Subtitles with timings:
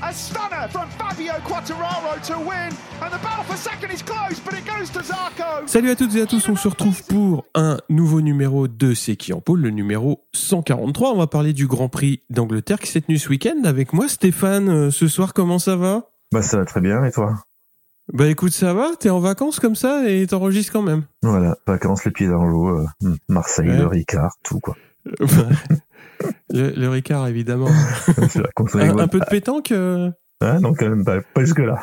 [0.00, 2.70] A stunner from Fabio Quattararo to win,
[3.02, 5.66] and the battle for second is close, but it goes to Zarco.
[5.66, 9.16] Salut à toutes et à tous, on se retrouve pour un nouveau numéro de C'est
[9.16, 11.10] qui en pôle, le numéro 143.
[11.12, 14.68] On va parler du Grand Prix d'Angleterre qui s'est tenu ce week-end avec moi, Stéphane.
[14.68, 16.04] Euh, Ce soir, comment ça va?
[16.30, 17.34] Bah ça va très bien et toi?
[18.12, 21.02] Bah écoute, ça va, t'es en vacances comme ça et t'enregistres quand même.
[21.22, 23.78] Voilà, vacances les pieds dans l'eau, euh, hmm, Marseille, Ouais.
[23.78, 24.76] le Ricard, tout quoi.
[26.52, 27.68] le, le Ricard, évidemment.
[28.74, 31.78] Un, un peu de pétanque euh, Ah non quand même pas, pas jusque là.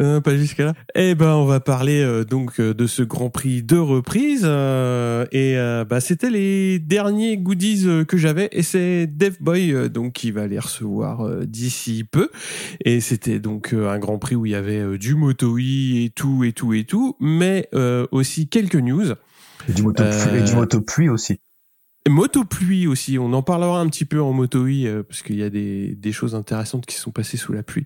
[0.00, 0.74] euh, Pas jusqu'à là.
[0.94, 4.42] Eh ben, on va parler euh, donc euh, de ce Grand Prix de reprise.
[4.44, 5.56] euh, et
[5.88, 8.48] bah, c'était les derniers goodies que j'avais.
[8.52, 12.30] Et c'est Dave Boy euh, donc qui va les recevoir d'ici peu.
[12.84, 16.52] Et c'était donc un Grand Prix où il y avait du moto et tout et
[16.52, 19.12] tout et tout, mais euh, aussi quelques news.
[19.68, 20.02] Et du moto
[20.34, 21.40] et du moto pluie aussi.
[22.08, 25.42] Moto pluie aussi, on en parlera un petit peu en moto euh, parce qu'il y
[25.42, 27.84] a des, des choses intéressantes qui sont passées sous la pluie.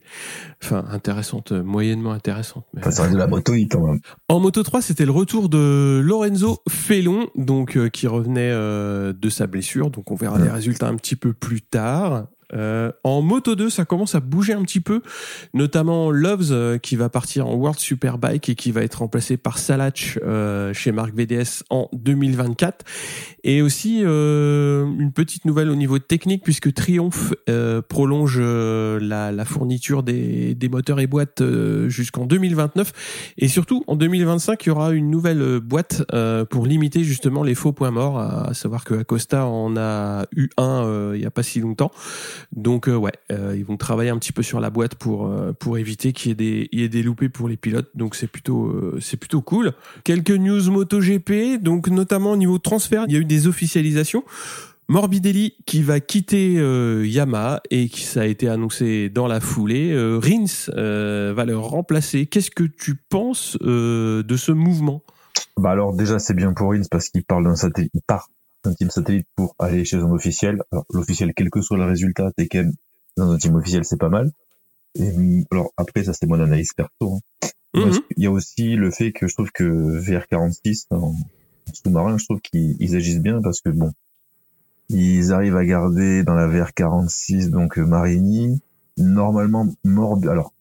[0.62, 2.64] Enfin, intéressantes, euh, moyennement intéressantes.
[2.72, 3.26] mais- ça de la
[3.68, 4.00] quand même.
[4.28, 9.28] En Moto 3, c'était le retour de Lorenzo Felon, donc euh, qui revenait euh, de
[9.28, 9.90] sa blessure.
[9.90, 10.44] Donc on verra Ouais.
[10.44, 12.28] les résultats un petit peu plus tard.
[12.54, 15.02] Euh, en Moto 2, ça commence à bouger un petit peu,
[15.52, 19.58] notamment Loves euh, qui va partir en World Superbike et qui va être remplacé par
[19.58, 22.84] Salach euh, chez Marc VDS en 2024.
[23.46, 29.32] Et aussi euh, une petite nouvelle au niveau technique puisque Triumph euh, prolonge euh, la,
[29.32, 31.42] la fourniture des, des moteurs et boîtes
[31.88, 36.02] jusqu'en 2029 et surtout en 2025 il y aura une nouvelle boîte
[36.50, 41.12] pour limiter justement les faux points morts à savoir que Acosta en a eu un
[41.14, 41.90] il y a pas si longtemps
[42.52, 45.52] donc euh, ouais euh, ils vont travailler un petit peu sur la boîte pour euh,
[45.52, 47.90] pour éviter qu'il y ait des il y ait des loupés pour les pilotes.
[47.94, 49.72] Donc c'est plutôt c'est plutôt cool.
[50.04, 51.62] Quelques news MotoGP.
[51.62, 54.24] Donc notamment au niveau transfert il y a eu des officialisations.
[54.88, 56.54] Morbidelli qui va quitter
[57.04, 59.92] Yamaha et qui ça a été annoncé dans la foulée.
[59.92, 60.70] Euh, Rins
[61.32, 62.26] va le remplacer.
[62.26, 65.02] Qu'est-ce que tu penses de ce mouvement?
[65.56, 68.28] Bah alors déjà c'est bien pour Rins parce qu'il parle d'un satellite, il part
[68.64, 70.62] d'un team satellite pour aller chez un officiel.
[70.72, 72.72] Alors l'officiel quel que soit le résultat, t'es quand même
[73.16, 74.30] dans un team officiel c'est pas mal.
[74.96, 77.16] Et hum, alors après ça c'est mon analyse perso.
[77.16, 77.20] hein.
[77.74, 78.00] Mhm.
[78.16, 81.14] Il y a aussi le fait que je trouve que VR46 en
[81.72, 83.92] sous-marin, je trouve qu'ils ils agissent bien parce que bon,
[84.88, 88.60] ils arrivent à garder dans la VR46 donc euh, Marini,
[88.96, 90.52] normalement Morbi, alors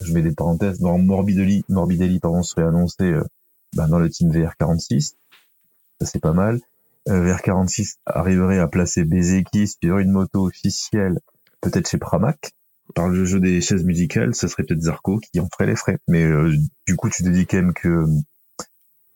[0.00, 3.22] je mets des parenthèses, dans Morbidelli, Morbidelli pardon serait annoncé euh,
[3.74, 5.14] bah, dans le team VR46,
[6.00, 6.60] ça c'est pas mal.
[7.08, 11.18] Euh, VR46 arriverait à placer Bezeki sur une moto officielle,
[11.60, 12.52] peut-être chez Pramac.
[12.94, 15.98] Par le jeu des chaises musicales, ce serait peut-être Zarco qui en ferait les frais.
[16.08, 16.54] Mais euh,
[16.86, 18.04] du coup, tu te dis quand même que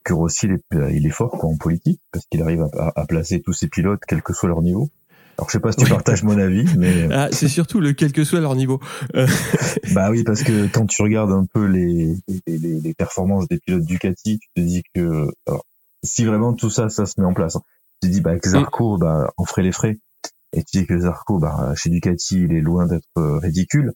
[0.05, 2.93] que Rossi, il est, euh, il est fort quoi, en politique, parce qu'il arrive à,
[2.95, 4.89] à- placer tous ses pilotes, quel que soit leur niveau.
[5.37, 5.91] Alors, je sais pas si tu Oui.
[5.91, 8.81] partages mon avis, mais ah, C'est surtout le quel que soit leur niveau.
[9.17, 9.27] Euh,
[9.95, 13.59] bah oui, parce que quand tu regardes un peu les, les, les- les performances des
[13.59, 15.67] pilotes Ducati, tu te dis que alors,
[16.05, 17.63] si vraiment tout ça, ça se met en place, hein,
[18.06, 19.99] tu dis bah, avec Zarco, bah, on ferait les frais.
[20.53, 23.93] Et tu dis que Zarco, bah, chez Ducati, il est loin d'être euh, ridicule.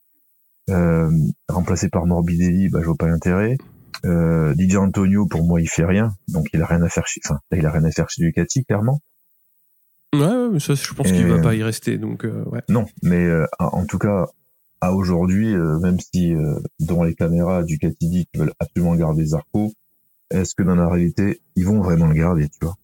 [0.69, 1.10] Euh,
[1.48, 3.56] remplacé par Morbidelli, bah, je vois pas l'intérêt.
[4.04, 7.20] Euh, Didier Antonio, pour moi, il fait rien, donc il a rien à faire chez,
[7.25, 9.00] enfin, il a rien à faire chez Ducati, clairement.
[10.15, 11.99] ouais, ouais, mais ça, je pense qu'il va pas y rester.
[11.99, 12.62] Donc euh, ouais.
[12.69, 14.26] Non, mais euh, en tout cas,
[14.81, 19.26] à aujourd'hui, euh, même si euh, dans les caméras Ducati dit qu'ils veulent absolument garder
[19.26, 19.72] Zarco,
[20.31, 22.76] est-ce que dans la réalité, ils vont vraiment le garder, tu vois?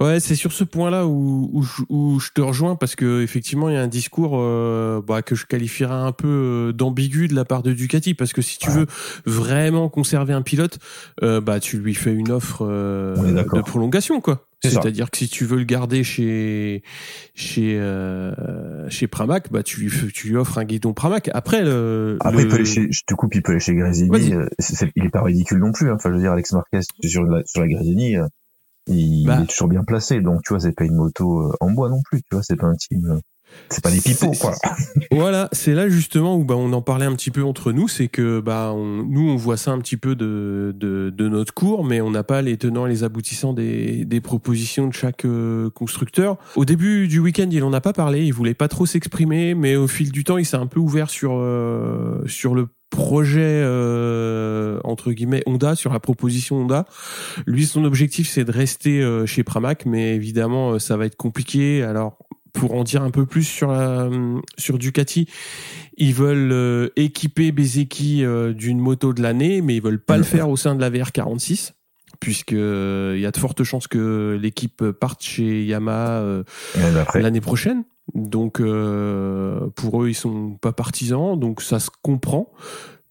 [0.00, 3.68] Ouais, c'est sur ce point-là où, où, je- où je te rejoins parce que effectivement
[3.68, 7.34] il y a un discours euh, bah, que je qualifierais un peu euh, d'ambigu de
[7.34, 8.76] la part de Ducati parce que si tu Ouais.
[8.76, 8.86] veux
[9.26, 10.78] vraiment conserver un pilote,
[11.22, 14.46] euh, bah tu lui fais une offre euh, de prolongation quoi.
[14.62, 16.82] C'est-à-dire que si tu veux le garder chez
[17.34, 21.30] chez euh, chez Pramac, bah tu lui tu lui offres un guidon Pramac.
[21.34, 23.74] Après le, Après, le- il peut aller chez, je te coupe, il peut aller chez
[24.58, 25.90] c'est- il est pas ridicule non plus.
[25.90, 25.94] hein.
[25.96, 28.26] Enfin, je veux dire, Alex Marquez sur la, sur la Gresini, euh,
[28.86, 29.40] il Bah.
[29.42, 30.20] est toujours bien placé.
[30.20, 32.20] Donc, tu vois, c'est pas une moto euh, en bois non plus.
[32.22, 33.04] Tu vois, c'est pas un team.
[33.10, 33.18] euh,
[33.68, 34.52] C'est pas des pipeaux, quoi.
[35.12, 38.08] Voilà, c'est là justement où bah, on en parlait un petit peu entre nous, c'est
[38.08, 41.84] que bah on- nous on voit ça un petit peu de, de, de notre cours,
[41.84, 45.70] mais on n'a pas les tenants et les aboutissants des, des propositions de chaque euh,
[45.70, 46.36] constructeur.
[46.56, 49.76] Au début du week-end, il en a pas parlé, il voulait pas trop s'exprimer, mais
[49.76, 54.78] au fil du temps, il s'est un peu ouvert sur euh, sur le projet euh,
[54.84, 56.86] entre guillemets Honda, sur la proposition Honda.
[57.46, 61.82] Lui, son objectif, c'est de rester euh, chez Pramac, mais évidemment, ça va être compliqué.
[61.82, 62.18] Alors,
[62.52, 64.08] pour en dire un peu plus sur la,
[64.58, 65.28] sur Ducati,
[65.96, 68.24] ils veulent équiper Bezeki
[68.54, 71.72] d'une moto de l'année, mais ils veulent pas le faire au sein de la VR46
[72.20, 76.44] puisque il y a de fortes chances que l'équipe parte chez Yamaha
[77.14, 77.82] l'année prochaine.
[78.12, 82.50] Donc euh, pour eux, ils sont pas partisans, donc ça se comprend.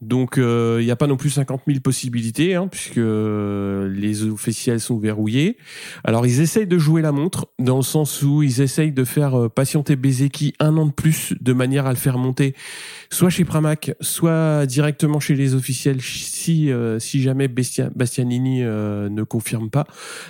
[0.04, 4.80] Donc euh, il n'y a pas non plus 50 000 possibilités, hein, puisque les officiels
[4.80, 5.58] sont verrouillés.
[6.04, 9.40] Alors ils essayent de jouer la montre, dans le sens où ils essayent de faire
[9.40, 12.54] euh, patienter Bezeki un an de plus, de manière à le faire monter,
[13.10, 19.70] soit chez Pramac, soit directement chez les officiels, si euh, si jamais Bastianini ne confirme
[19.70, 19.86] pas,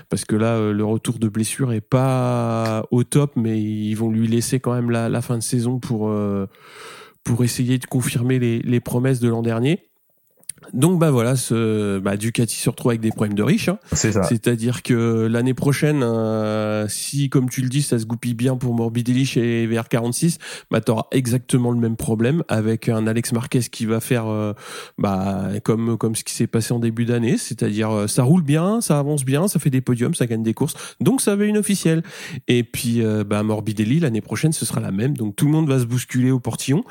[0.09, 4.27] parce que là le retour de blessure est pas au top, mais ils vont lui
[4.27, 6.11] laisser quand même la, la fin de saison pour
[7.23, 9.89] pour essayer de confirmer les, promesses de l'an dernier.
[10.73, 13.69] Donc bah voilà, ce bah, Ducati se retrouve avec des problèmes de riches.
[13.69, 13.79] Hein.
[13.91, 14.23] C'est ça.
[14.23, 18.73] C'est-à-dire que l'année prochaine, euh, si comme tu le dis, ça se goupille bien pour
[18.73, 20.37] Morbidelli chez VR46,
[20.71, 24.53] bah t'auras exactement le même problème avec un Alex Marquez qui va faire euh,
[24.97, 28.81] bah comme comme ce qui s'est passé en début d'année, c'est-à-dire euh, ça roule bien,
[28.81, 31.57] ça avance bien, ça fait des podiums, ça gagne des courses, donc ça avait une
[31.57, 32.03] officielle.
[32.47, 35.79] Et puis bah Morbidelli l'année prochaine, ce sera la même, donc tout le monde va
[35.79, 36.83] se bousculer au portillon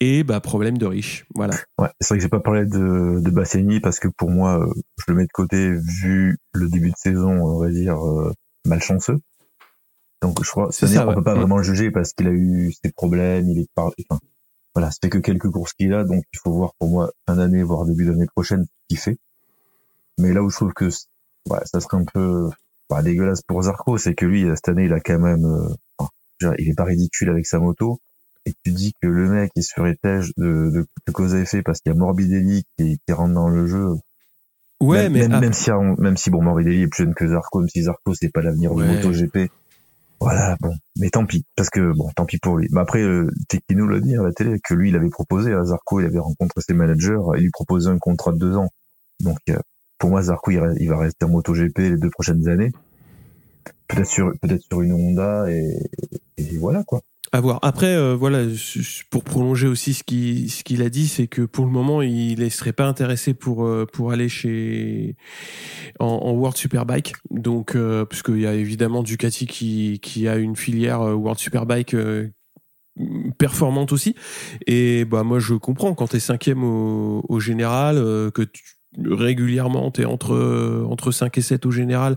[0.00, 1.26] et bah problème de riche.
[1.34, 1.54] Voilà.
[1.78, 4.72] Ouais, c'est vrai que j'ai pas parlé de, de Basseni parce que pour moi, euh,
[4.98, 8.32] je le mets de côté vu le début de saison, on va dire euh,
[8.64, 9.18] malchanceux.
[10.22, 11.38] Donc je crois cette année on peut pas mm.
[11.38, 14.20] vraiment le juger parce qu'il a eu ses problèmes, il est pas enfin
[14.74, 17.62] voilà, c'est que quelques courses qu'il a donc il faut voir pour moi fin d'année
[17.62, 19.18] voire début d'année prochaine ce qu'il fait.
[20.18, 22.48] Mais là où je trouve que ouais, ça serait un peu
[22.88, 26.68] bah, dégueulasse pour Zarco, c'est que lui cette année il a quand même euh, il
[26.68, 28.00] est pas ridicule avec sa moto
[28.46, 31.62] et tu dis que le mec est sur étage de, de, de cause à effet
[31.62, 33.88] parce qu'il y a Morbidelli qui, qui rentre dans le jeu.
[34.80, 37.82] Ouais, mais même, si même si bon Morbidelli est plus jeune que Zarco, même si
[37.82, 39.50] Zarco c'est pas l'avenir du MotoGP.
[40.20, 42.68] Voilà, bon, mais tant pis, parce que bon, tant pis pour lui.
[42.70, 45.62] Mais après, euh, Tekino l'a dit à la télé que lui, il avait proposé à
[45.64, 48.70] Zarco, il avait rencontré ses managers, il lui proposait un contrat de deux ans.
[49.20, 49.58] Donc, euh,
[49.98, 52.72] pour moi, Zarco, il, va rester en MotoGP les deux prochaines années,
[53.88, 55.76] peut-être sur peut-être sur une Honda et,
[56.38, 57.02] et voilà quoi.
[57.36, 57.58] À voir.
[57.60, 58.44] Après, euh, voilà,
[59.10, 62.40] pour prolonger aussi ce qu'il ce qu'il a dit, c'est que pour le moment, il
[62.40, 65.16] ne serait pas intéressé pour euh, pour aller chez
[66.00, 67.12] en, en World Superbike.
[67.28, 71.94] Donc, euh, puisqu'il y a évidemment Ducati qui qui a une filière World Superbike
[73.36, 74.14] performante aussi.
[74.66, 77.96] Et bah moi, je comprends quand t'es cinquième au, au général,
[78.32, 78.62] que tu,
[79.04, 82.16] régulièrement t'es entre entre 5 et 7 au général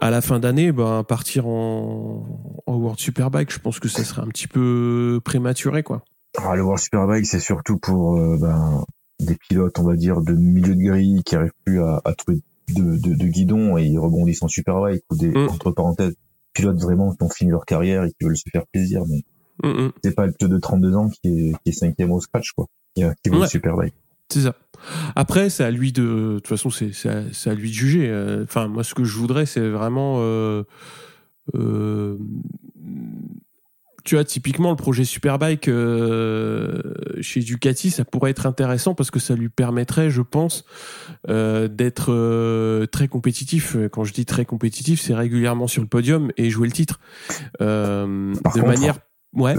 [0.00, 2.26] à la fin d'année, ben, partir en,
[2.66, 6.02] en World Superbike, je pense que ça serait un petit peu prématuré, quoi.
[6.36, 8.84] Ah, le World Superbike, c'est surtout pour euh, ben,
[9.20, 12.40] des pilotes, on va dire, de milieu de grille qui n'arrivent plus à, à trouver
[12.74, 15.48] de, de, de, guidon et ils rebondissent en Superbike ou des, mm.
[15.48, 16.14] entre parenthèses,
[16.52, 19.22] pilotes vraiment qui ont fini leur carrière et qui veulent se faire plaisir, mais
[19.64, 19.92] mm, mm.
[20.04, 22.66] c'est pas le pilote de 32 ans qui est, qui est cinquième au scratch, quoi,
[22.94, 23.94] qui, qui veut le Superbike.
[24.28, 24.54] C'est ça.
[25.16, 26.02] Après, c'est à lui de.
[26.02, 28.08] De toute façon, c'est à, lui de juger.
[28.08, 30.18] Euh, enfin, moi, ce que je voudrais, c'est vraiment.
[30.20, 30.64] Euh,
[31.54, 32.16] euh,
[34.04, 36.80] tu vois, typiquement, le projet Superbike euh,
[37.20, 40.64] chez Ducati, ça pourrait être intéressant parce que ça lui permettrait, je pense,
[41.28, 43.76] euh, d'être euh, très compétitif.
[43.92, 46.98] Quand je dis très compétitif, c'est régulièrement sur le podium et jouer le titre.
[47.60, 48.98] de manière.
[49.32, 49.56] Ouais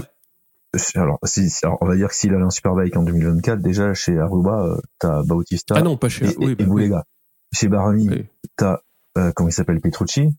[0.94, 1.50] alors, si,
[1.80, 5.22] on va dire que s'il a un Superbike en 2024, déjà chez Aruba, euh, t'as
[5.22, 5.74] Bautista.
[5.76, 7.04] Ah non, pas chez et, oui, bah,
[7.52, 8.08] Chez Barani,
[8.56, 8.80] t'as
[9.18, 10.30] euh, comment il s'appelle Petrucci.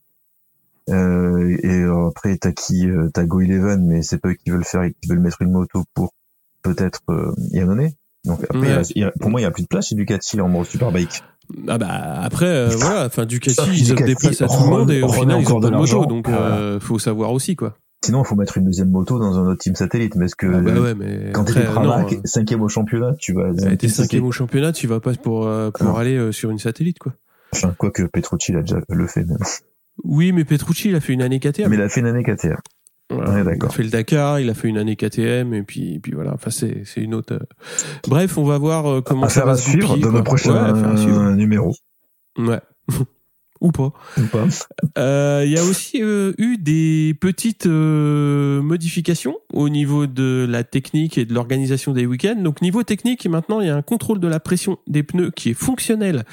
[0.89, 4.65] Euh, et après t'as qui euh, T'as Go Eleven, mais c'est pas eux qui veulent
[4.65, 6.13] faire, qui veulent mettre une moto pour
[6.61, 7.91] peut-être euh, Yannone.
[8.25, 8.81] Donc après,
[9.19, 11.23] pour moi, il y a plus de place chez Ducati en mode Superbike.
[11.67, 14.91] Ah bah après euh, voilà, enfin Ducati ils donnent des places à tout le monde
[14.91, 16.27] et au final ils ont pas de moto, donc
[16.81, 17.75] faut savoir aussi quoi.
[18.03, 20.15] Sinon, il faut mettre une deuxième moto dans un autre team satellite.
[20.15, 23.53] Mais est-ce que ah bah ouais, mais quand t'es euh, cinquième au championnat, tu vas.
[23.77, 26.99] T'es cinquième au championnat, tu vas pas pour euh, pour aller euh, sur une satellite
[26.99, 27.13] quoi.
[27.53, 29.37] Enfin, quoi que Petrucci l'a déjà le fait même.
[30.03, 31.69] Oui, mais Petrucci il a fait une année KTM.
[31.69, 32.57] Mais il a fait une année KTM.
[33.09, 36.11] Voilà, il a fait le Dakar, il a fait une année KTM et puis puis
[36.11, 36.33] voilà.
[36.33, 37.39] Enfin c'est c'est une autre.
[38.05, 40.73] Bref, on va voir comment ça va se suivre dans nos prochains
[41.35, 41.75] numéros.
[42.37, 42.59] Ouais.
[43.63, 43.93] ou pas.
[44.97, 50.63] Euh, il y a aussi euh, eu des petites euh, modifications au niveau de la
[50.63, 52.35] technique et de l'organisation des week-ends.
[52.35, 55.49] Donc niveau technique, maintenant il y a un contrôle de la pression des pneus qui
[55.49, 56.25] est fonctionnel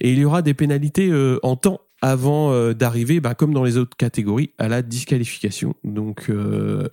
[0.00, 3.76] et il y aura des pénalités en temps avant euh, d'arriver, bah, comme dans les
[3.76, 5.74] autres catégories, à la disqualification.
[5.84, 6.88] Donc euh,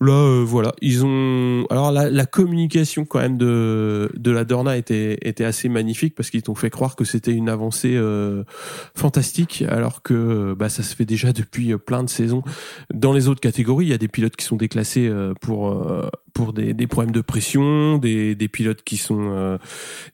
[0.00, 1.66] là, euh, voilà, ils ont.
[1.70, 6.30] Alors la, la, communication quand même de de la Dorna était était assez magnifique parce
[6.30, 8.00] qu'ils t'ont fait croire que c'était une avancée
[8.94, 12.42] fantastique, alors que bah, ça se fait déjà depuis plein de saisons.
[12.92, 15.70] Dans les autres catégories, il y a des pilotes qui sont déclassés pour
[16.34, 19.58] pour des, des problèmes de pression, des, des pilotes qui sont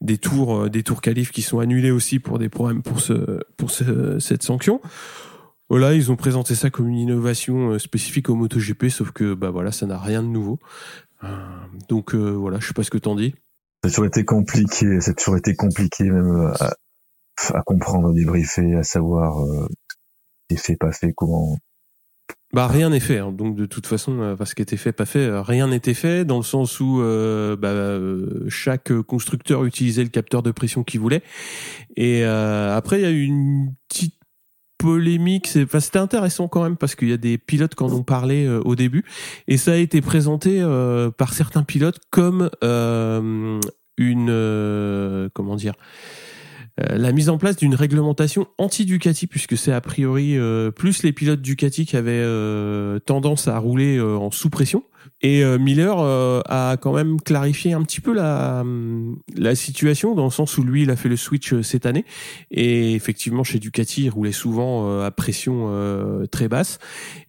[0.00, 3.70] des tours des tours qualifs qui sont annulés aussi pour des problèmes pour ce pour
[3.70, 4.80] ce cette sanction.
[5.70, 9.50] Voilà, ils ont présenté ça comme une innovation euh, spécifique au MotoGP, sauf que bah
[9.50, 10.58] voilà, ça n'a rien de nouveau.
[11.22, 11.28] Euh,
[11.88, 13.36] donc euh, voilà, je sais pas ce que t'en dis.
[13.84, 16.74] Ça a toujours été compliqué, ça a toujours été compliqué même à,
[17.54, 19.68] à comprendre, à débriefer, à savoir euh,
[20.50, 21.56] est fait, pas fait, comment.
[22.52, 23.30] Bah rien n'est fait, hein.
[23.30, 26.42] donc de toute façon, parce qui était fait, pas fait, rien n'était fait dans le
[26.42, 27.00] sens où
[27.60, 27.98] bah,
[28.48, 31.22] chaque constructeur utilisait le capteur de pression qu'il voulait.
[31.96, 34.20] Et après, il y a eu une petite
[34.80, 35.46] polémique.
[35.46, 38.02] C'est, enfin, c'était intéressant quand même parce qu'il y a des pilotes qui en ont
[38.02, 39.04] parlé euh, au début
[39.46, 43.60] et ça a été présenté euh, par certains pilotes comme euh,
[43.98, 45.74] une comment dire
[46.88, 50.36] la mise en place d'une réglementation anti-Ducati puisque c'est a priori
[50.74, 52.24] plus les pilotes Ducati qui avaient
[53.00, 54.82] tendance à rouler en sous pression
[55.22, 58.64] et euh, Miller euh, a quand même clarifié un petit peu la,
[59.36, 62.04] la situation dans le sens où lui il a fait le switch euh, cette année.
[62.50, 65.70] Et effectivement chez Ducati il roulait souvent à pression
[66.30, 66.78] très basse.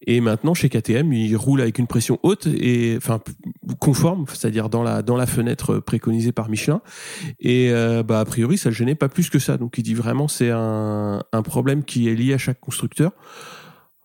[0.06, 3.20] Et maintenant chez KTM il roule avec une pression haute et enfin
[3.80, 6.82] conforme c'est-à-dire dans la dans la fenêtre préconisée par Michelin.
[7.40, 7.72] Et
[8.06, 9.58] bah a priori ça le gênait pas plus que ça.
[9.58, 13.12] Donc il dit vraiment c'est un, un problème qui est lié à chaque constructeur.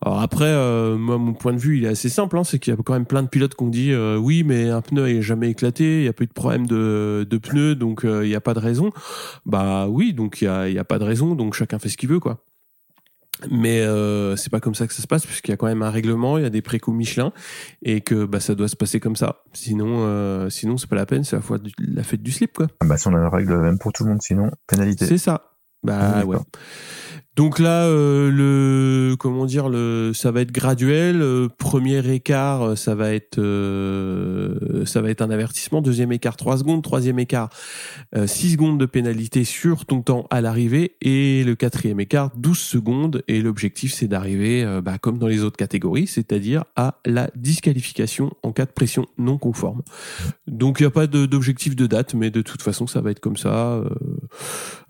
[0.05, 2.71] Alors après, euh, moi, mon point de vue, il est assez simple, hein, c'est qu'il
[2.71, 5.07] y a quand même plein de pilotes qui ont dit euh, oui, mais un pneu
[5.07, 8.23] est jamais éclaté, il n'y a pas eu de problème de, de pneus, donc euh,
[8.23, 8.91] il n'y a pas de raison.
[9.45, 11.97] Bah oui, donc il y a, y a pas de raison, donc chacun fait ce
[11.97, 12.43] qu'il veut, quoi.
[13.51, 15.83] Mais euh, c'est pas comme ça que ça se passe, puisqu'il y a quand même
[15.83, 17.31] un règlement, il y a des préco Michelin,
[17.83, 19.43] et que bah ça doit se passer comme ça.
[19.53, 22.67] Sinon, euh, sinon c'est pas la peine, c'est la, fois la fête du slip, quoi.
[22.81, 25.05] Ah bah si on a une règle même pour tout le monde, sinon pénalité.
[25.05, 25.56] C'est ça.
[25.83, 26.37] Bah ouais.
[27.37, 31.21] Donc là, euh, le comment dire, le ça va être graduel.
[31.21, 33.39] Euh, premier écart, euh, ça va être
[34.85, 35.83] ça va être un avertissement.
[35.83, 36.81] Deuxième écart, 3 secondes.
[36.81, 37.49] Troisième écart,
[38.15, 40.95] 6 secondes de pénalité sur ton temps à l'arrivée.
[41.01, 43.21] Et le quatrième écart, 12 secondes.
[43.27, 48.51] Et l'objectif, c'est d'arriver, bah, comme dans les autres catégories, c'est-à-dire à la disqualification en
[48.51, 49.83] cas de pression non conforme.
[50.47, 53.19] Donc il n'y a pas d'objectif de, date, mais de toute façon, ça va être
[53.19, 53.83] comme ça.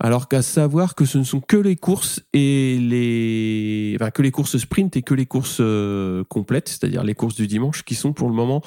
[0.00, 4.30] Alors qu'à savoir que ce ne sont que les courses et les, enfin, que les
[4.30, 8.12] courses sprint et que les courses euh, complètes, c'est-à-dire les courses du dimanche, qui sont
[8.12, 8.62] pour le moment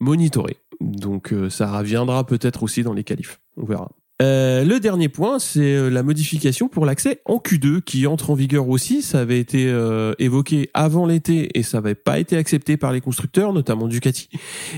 [0.00, 0.58] monitorées.
[0.80, 3.40] Donc euh, ça reviendra peut-être aussi dans les qualifs.
[3.56, 3.90] On verra.
[4.22, 8.34] Euh, le dernier point, c'est euh, la modification pour l'accès en Q2 qui entre en
[8.34, 9.02] vigueur aussi.
[9.02, 13.00] Ça avait été euh, évoqué avant l'été et ça n'avait pas été accepté par les
[13.00, 14.28] constructeurs, notamment Ducati.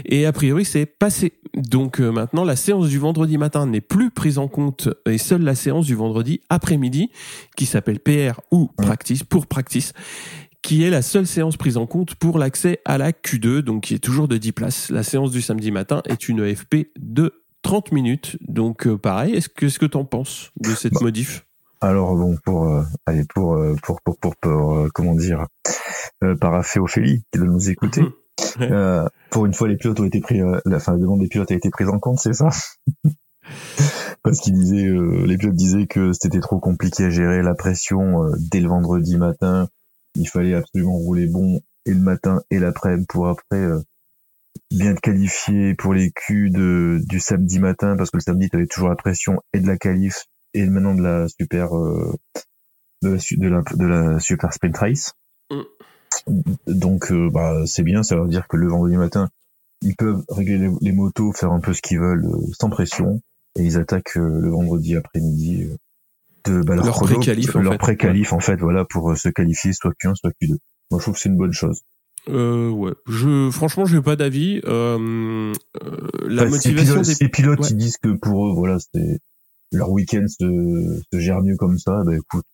[0.06, 1.34] Et a priori, c'est passé.
[1.54, 5.54] Donc maintenant, la séance du vendredi matin n'est plus prise en compte et seule la
[5.54, 7.10] séance du vendredi après-midi,
[7.56, 9.92] qui s'appelle PR ou Practice pour Practice
[10.62, 13.94] qui est la seule séance prise en compte pour l'accès à la Q2, donc qui
[13.94, 14.90] est toujours de 10 places.
[14.90, 17.32] La séance du samedi matin est une FP de
[17.66, 18.36] 30 minutes.
[18.42, 21.44] Donc euh, pareil, est-ce que ce que tu en penses de cette bah, modif?
[21.80, 25.46] Alors bon, pour euh, allez pour, euh, pour pour pour, pour comment dire,
[26.40, 28.02] paraffer Ophélie qui doit nous écouter.
[29.30, 31.54] pour une fois, les pilotes ont été pris, la, fin, la demande des pilotes a
[31.56, 32.50] été prise en compte, c'est ça?
[34.22, 34.88] Parce qu'ils disaient,
[35.26, 39.68] les pilotes disaient que c'était trop compliqué à gérer la pression dès le vendredi matin.
[40.14, 43.68] Il fallait absolument rouler bon et le matin et l'après-midi pour après
[44.70, 48.56] bien te qualifier pour les culs de, du samedi matin parce que le samedi tu
[48.56, 52.14] avais toujours la pression et de la qualif et maintenant de la super euh,
[53.02, 55.12] de, la, de, la, de la super sprint race.
[55.50, 55.62] Mm.
[56.66, 59.28] Donc euh, bah c'est bien, ça veut dire que le vendredi matin
[59.82, 63.20] ils peuvent régler les, motos, faire un peu ce qu'ils veulent euh, sans pression
[63.58, 65.68] et ils attaquent le vendredi après-midi
[66.44, 70.30] de bah, leur, pré-qualif leur pré-qualif en fait voilà pour se qualifier soit Q1 soit
[70.42, 70.56] Q2.
[70.90, 71.82] Moi je trouve que c'est une bonne chose.
[72.28, 72.92] Euh, ouais.
[73.08, 74.60] Je, franchement, j'ai pas d'avis.
[74.64, 75.52] Euh,
[75.82, 79.20] euh, la motivation des pilotes, qui disent que pour eux, voilà, c'est
[79.72, 82.02] leur week-end se, se, gère mieux comme ça.
[82.04, 82.46] Bah écoute,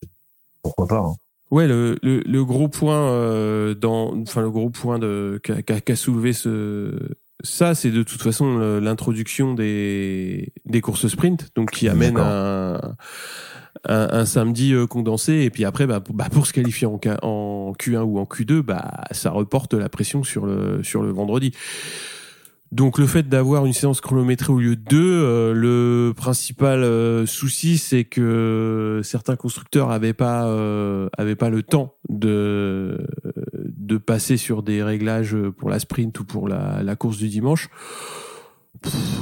[0.61, 0.99] pourquoi pas.
[0.99, 1.15] Hein.
[1.51, 5.95] Ouais, le, le, le, gros point euh, dans, enfin le gros point de qu'a qu
[5.95, 6.97] soulevé ce
[7.43, 12.62] ça, c'est de toute façon l'introduction des des courses sprint, donc qui amène un
[13.85, 18.01] un, samedi euh, condensé et puis après bah, pour, bah, se qualifier en, en, Q1
[18.03, 21.51] ou en Q2 bah ça reporte la pression sur le sur le vendredi
[22.71, 27.25] Donc le fait d'avoir une séance chronométrée au lieu de deux, euh, le principal euh,
[27.25, 30.43] souci c'est que certains constructeurs avaient pas
[31.17, 33.05] avaient pas le temps de
[33.55, 37.69] de passer sur des réglages pour la sprint ou pour la, course du dimanche.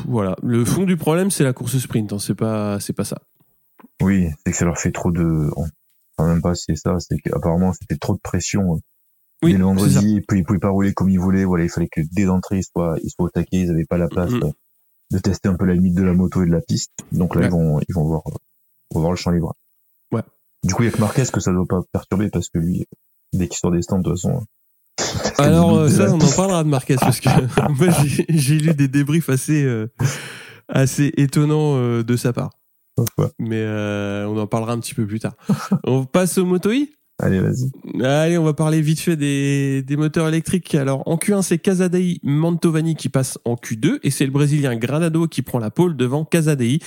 [0.08, 3.22] Voilà, le fond du problème c'est la course sprint, hein, c'est pas c'est pas ça.
[4.01, 5.50] Oui, c'est que ça leur fait trop de.
[6.17, 8.79] Enfin, même pas si c'est ça, c'est qu'apparemment c'était trop de pression.
[9.43, 11.46] Oui, dès le vendredi, ils pouvaient pas rouler comme ils voulaient.
[11.46, 13.62] Voilà, il fallait que dès l'entrée ils soient, ils soient au taquet.
[13.62, 14.51] Ils avaient pas la place euh,
[15.12, 16.91] de tester un peu la limite de la moto et de la piste.
[17.12, 17.48] Donc là, Ouais.
[17.48, 18.31] ils vont, ils vont voir, euh,
[18.91, 19.55] ils vont voir le champ libre.
[20.12, 20.22] Ouais.
[20.63, 22.86] Du coup, il y a que Marquez que ça doit pas perturber parce que lui,
[23.34, 24.46] dès qu'il sort des stands, de toute façon.
[25.00, 27.29] euh, Alors euh, ça, la on en parlera de Marquez parce que
[27.72, 29.88] moi j'ai- j'ai lu des débriefs assez euh,
[30.67, 32.51] assez étonnants euh, de sa part.
[33.39, 35.34] Mais euh, on en parlera un petit peu plus tard.
[35.84, 36.88] on passe au Moto E
[37.22, 38.03] Allez, vas-y.
[38.03, 40.74] Allez, on va parler vite fait des, des moteurs électriques.
[40.74, 45.27] Alors, en Q1, c'est Casadei Mantovani qui passe en Q2 et c'est le Brésilien Granado
[45.27, 46.79] qui prend la pole devant Casadei.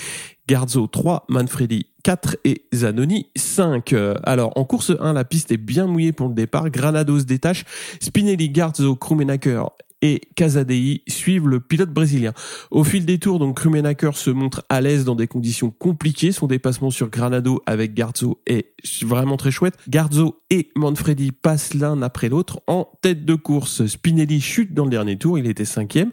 [0.49, 3.93] Garzo 3, Manfredi 4 et Zanoni 5.
[3.93, 6.69] Euh, Alors, en course 1, la piste est bien mouillée pour le départ.
[6.69, 7.65] Granado se détache.
[8.01, 9.63] Spinelli, Garzo, Krumenacker
[10.05, 12.35] et Casadei suivent le pilote brésilien.
[12.71, 16.31] Au fil des tours, donc Krumenacker se montre à l'aise dans des conditions compliquées.
[16.31, 19.79] Son dépassement sur Granado avec Garzo est vraiment très chouette.
[19.89, 23.87] Garzo et Manfredi passent l'un après l'autre en tête de course.
[23.87, 26.11] Spinelli chute dans le dernier tour, il était cinquième.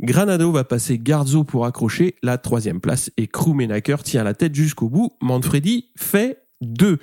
[0.00, 4.88] Granado va passer Garzo pour accrocher la troisième place et Krumenacker tient la tête jusqu'au
[4.88, 5.10] bout.
[5.20, 6.98] Manfredi fait deux.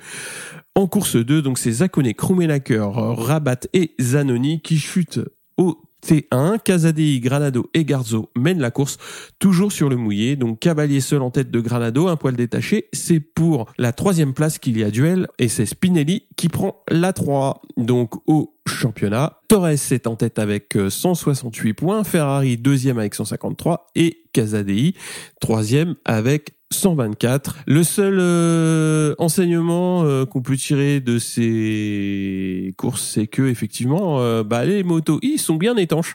[0.74, 5.20] En course 2, donc c'est Zakone, Krumenacker, Rabat et Zanoni qui chutent
[5.58, 8.98] au T1, Casadei, Granado et Garzo mènent la course
[9.38, 10.36] toujours sur le mouillé.
[10.36, 12.88] Donc Cavalier seul en tête de Granado, un poil détaché.
[12.92, 17.12] C'est pour la troisième place qu'il y a duel et c'est Spinelli qui prend la
[17.12, 17.62] 3.
[17.76, 23.90] Donc au championnat, Torres est en tête avec euh, 168 points, Ferrari deuxième avec 153
[23.94, 24.94] et Casadei
[25.40, 27.58] troisième avec 124.
[27.66, 34.44] Le seul euh, enseignement euh, qu'on peut tirer de ces courses, c'est que effectivement, euh,
[34.44, 36.14] bah, les motos ils sont bien étanches.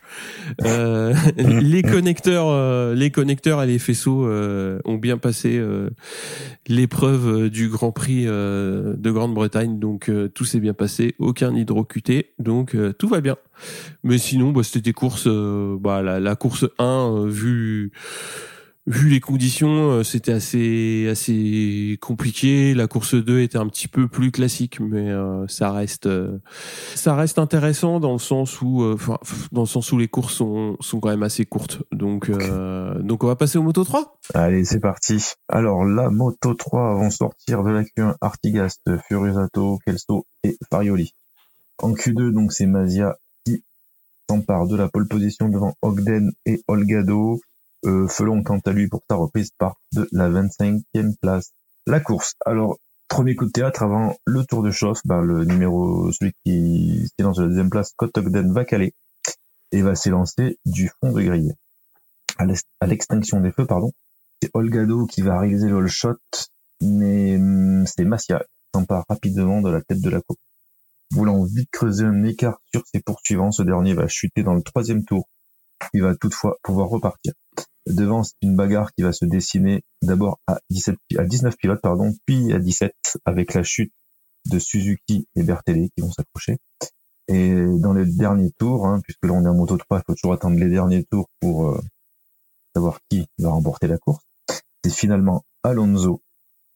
[0.63, 5.89] Euh, les connecteurs, euh, les connecteurs et les faisceaux euh, ont bien passé euh,
[6.67, 12.31] l'épreuve du Grand Prix euh, de Grande-Bretagne, donc euh, tout s'est bien passé, aucun hydrocuté,
[12.39, 13.35] donc euh, tout va bien.
[14.03, 17.91] Mais sinon, bah, c'était des courses, euh, bah, la, la course 1, euh, vu
[18.87, 22.73] vu les conditions, euh, c'était assez assez compliqué.
[22.73, 26.39] La course 2 était un petit peu plus classique, mais euh, ça reste euh,
[26.95, 28.95] ça reste intéressant dans le sens où
[29.51, 31.83] dans le sens où les courses sont sont quand même assez courtes.
[31.91, 32.31] Donc
[33.01, 34.19] donc on va passer au moto 3.
[34.33, 35.23] Allez, c'est parti.
[35.47, 41.13] Alors, la Moto 3 vont sortir de la Q1 Artigast, Furisato, Kelso et Farioli.
[41.79, 43.63] En Q2, donc, c'est Mazia qui
[44.29, 47.39] s'empare de la pole position devant Ogden et Olgado.
[47.85, 51.51] Euh, Felon, quant à lui, pour sa reprise, part de la 25e place.
[51.87, 52.35] La course.
[52.45, 57.09] Alors, premier coup de théâtre avant le tour de chauffe, bah, le numéro, celui qui,
[57.19, 58.93] est dans la deuxième place, Scott Ogden, va caler
[59.71, 61.53] et va s'élancer du fond de grille.
[62.37, 63.91] À l'ex- à l'extinction des feux, pardon
[64.41, 66.17] c'est Olgado qui va réaliser le shot,
[66.81, 68.45] mais hum, c'est Massia qui
[68.75, 70.39] s'empare rapidement de la tête de la coupe.
[71.11, 75.05] Voulant vite creuser un écart sur ses poursuivants, ce dernier va chuter dans le troisième
[75.05, 75.27] tour.
[75.93, 77.33] Il va toutefois pouvoir repartir.
[77.87, 81.81] Devant, c'est une bagarre qui va se dessiner d'abord à 17, pi- à 19 pilotes,
[81.81, 82.93] pardon, puis à 17
[83.25, 83.91] avec la chute
[84.49, 86.57] de Suzuki et Bertelli qui vont s'accrocher.
[87.27, 90.15] Et dans les derniers tours, hein, puisque là on est en moto 3, il faut
[90.15, 91.81] toujours attendre les derniers tours pour euh,
[92.75, 94.23] savoir qui va remporter la course.
[94.83, 96.21] C'est finalement Alonso,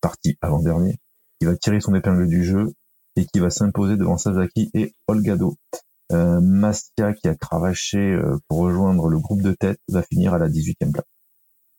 [0.02, 0.98] parti avant-dernier,
[1.40, 2.74] qui va tirer son épingle du jeu
[3.16, 5.56] et qui va s'imposer devant Sasaki et Olgado.
[6.12, 10.40] Euh, Mastia, qui a cravaché euh, pour rejoindre le groupe de tête, va finir à
[10.40, 11.06] la 18e place.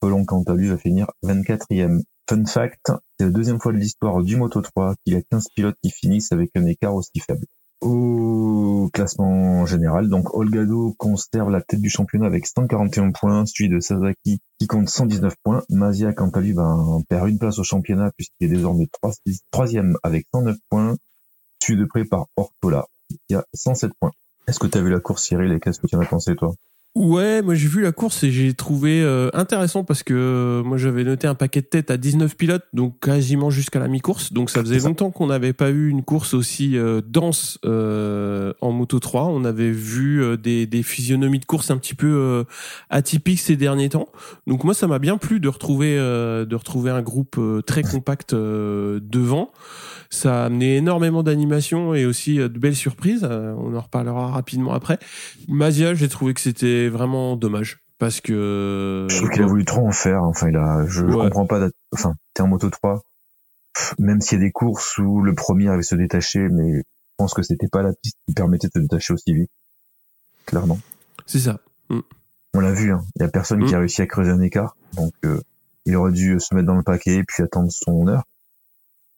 [0.00, 2.02] Pelon, quant à lui, va finir 24e.
[2.28, 5.48] Fun fact, c'est la deuxième fois de l'histoire du Moto 3 qu'il y a 15
[5.54, 7.44] pilotes qui finissent avec un écart aussi faible.
[7.80, 13.80] Au classement général, donc Olgado conserve la tête du championnat avec 141 points, suivi de
[13.80, 15.62] Sasaki qui compte 119 points.
[15.70, 19.14] Mazia, quant à lui, ben, perd une place au championnat puisqu'il est désormais trois-
[19.50, 20.96] troisième avec 109 points,
[21.62, 22.86] suivi de près par Ortola
[23.28, 24.12] qui a 107 points.
[24.46, 26.34] Est-ce que tu as vu la course, Cyril, et qu'est-ce que tu en as pensé,
[26.36, 26.54] toi?
[26.96, 30.76] Ouais, moi j'ai vu la course et j'ai trouvé euh, intéressant parce que euh, moi
[30.76, 34.32] j'avais noté un paquet de tête à 19 pilotes, donc quasiment jusqu'à la mi-course.
[34.32, 38.72] Donc ça faisait longtemps qu'on n'avait pas eu une course aussi euh, dense euh, en
[38.72, 39.26] Moto 3.
[39.26, 42.44] On avait vu euh, des, des physionomies de course un petit peu euh,
[42.90, 44.08] atypiques ces derniers temps.
[44.48, 47.84] Donc moi ça m'a bien plu de retrouver euh, de retrouver un groupe euh, très
[47.84, 49.52] compact euh, devant.
[50.12, 53.24] Ça a amené énormément d'animation et aussi de belles surprises.
[53.30, 54.98] Euh, on en reparlera rapidement après.
[55.46, 59.86] Mazia, j'ai trouvé que c'était vraiment dommage parce que Je trouve qu'il a voulu trop
[59.86, 60.22] en faire.
[60.24, 61.24] Enfin, il a, je, Ouais.
[61.24, 61.68] comprends pas.
[61.92, 63.02] Enfin, t'es en moto 3.
[63.74, 66.82] pff, Même s'il y a des courses où le premier avait se détacher, mais je
[67.18, 69.50] pense que c'était pas la piste qui permettait de se détacher aussi vite.
[70.46, 70.78] Clairement.
[71.26, 71.58] c'est ça.
[72.52, 73.04] On l'a vu, hein.
[73.16, 73.76] Il y a personne qui Mm.
[73.76, 74.76] a réussi à creuser un écart.
[74.94, 75.40] Donc, euh,
[75.86, 78.24] il aurait dû se mettre dans le paquet et puis attendre son heure.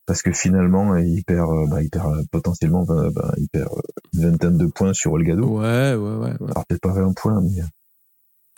[0.06, 3.68] Parce que finalement, il perd, euh, bah, il perd euh, potentiellement, bah, bah, il perd
[3.70, 3.80] euh,
[4.14, 5.46] une vingtaine de points sur Olgado.
[5.46, 6.36] Ouais, ouais, ouais.
[6.40, 6.50] ouais.
[6.50, 7.62] Alors peut-être pas 20 points, mais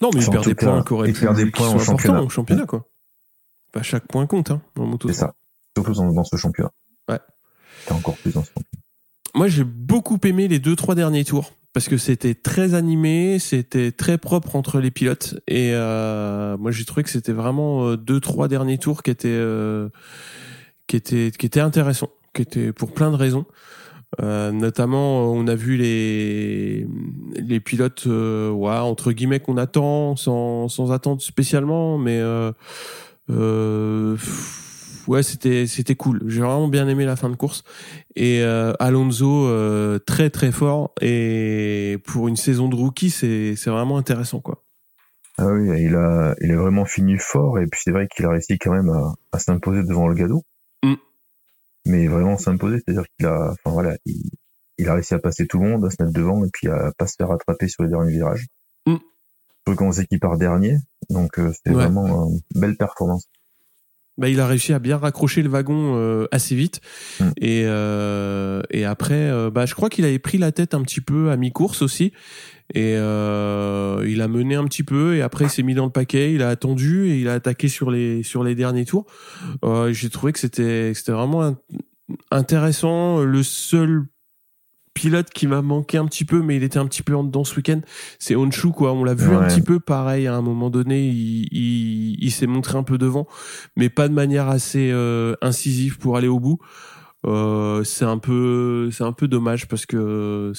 [0.00, 2.22] Non, mais il perd des points qui auraient il pu perd des points au championnat.
[2.22, 2.87] au championnat, quoi.
[3.74, 5.09] Bah, chaque point compte, hein, moto.
[5.09, 5.35] c'est ça.
[5.76, 6.70] Surtout dans, dans ce championnat.
[7.09, 7.18] Ouais.
[7.85, 8.85] C'est encore plus dans ce championnat.
[9.35, 11.52] Moi, j'ai beaucoup aimé les deux, trois derniers tours.
[11.74, 15.40] Parce que c'était très animé, c'était très propre entre les pilotes.
[15.48, 19.26] Et euh, moi, j'ai trouvé que c'était vraiment euh, deux, trois derniers tours qui étaient,
[19.28, 19.88] euh,
[20.87, 23.47] qui étaient, qui étaient intéressants, qui étaient pour plein de raisons.
[24.23, 26.87] Euh, notamment, on a vu les
[27.37, 34.16] les pilotes, euh, entre guillemets qu'on attend, sans sans attendre spécialement, mais euh,
[35.09, 36.23] ouais, c'était c'était cool.
[36.27, 37.64] J'ai vraiment bien aimé la fin de course
[38.14, 38.42] et
[38.79, 39.49] Alonso
[40.07, 44.62] très très fort et pour une saison de rookie, c'est c'est vraiment intéressant quoi.
[45.37, 48.31] Ah oui, il a, il a vraiment fini fort et puis c'est vrai qu'il a
[48.31, 48.92] réussi quand même
[49.33, 50.44] à s'imposer devant le Gado.
[51.87, 54.31] Mais vraiment s'imposer, c'est-à-dire qu'il a, enfin voilà, il,
[54.79, 56.92] il a réussi à passer tout le monde, à se mettre devant et puis à
[56.97, 58.47] pas se faire attraper sur les derniers virages.
[58.87, 58.97] Mm.
[59.66, 60.79] Surtout quand on sait qu'il part dernier,
[61.11, 61.85] donc euh, c'était Ouais.
[61.85, 63.29] vraiment une belle performance.
[64.16, 66.81] Bah, il a réussi à bien raccrocher le wagon euh, assez vite
[67.20, 67.24] Mm.
[67.40, 71.00] et euh, et après euh, bah je crois qu'il avait pris la tête un petit
[71.00, 72.12] peu à mi-course aussi
[72.72, 75.90] et euh, il a mené un petit peu et après il s'est mis dans le
[75.90, 79.05] paquet, il a attendu et il a attaqué sur les sur les derniers tours.
[79.64, 81.59] Euh, j'ai trouvé que c'était c'était vraiment in-
[82.31, 84.05] intéressant, le seul
[84.94, 87.42] pilote qui m'a manqué un petit peu mais il était un petit peu en dedans
[87.44, 87.80] ce week-end
[88.18, 91.48] c'est Honshu quoi on l'a vu un petit peu pareil à un moment donné il,
[91.52, 93.26] il, il s'est montré un peu devant
[93.76, 96.59] mais pas de manière assez euh, incisive pour aller au bout.
[97.26, 100.52] Euh, c'est un peu, c'est un peu dommage parce que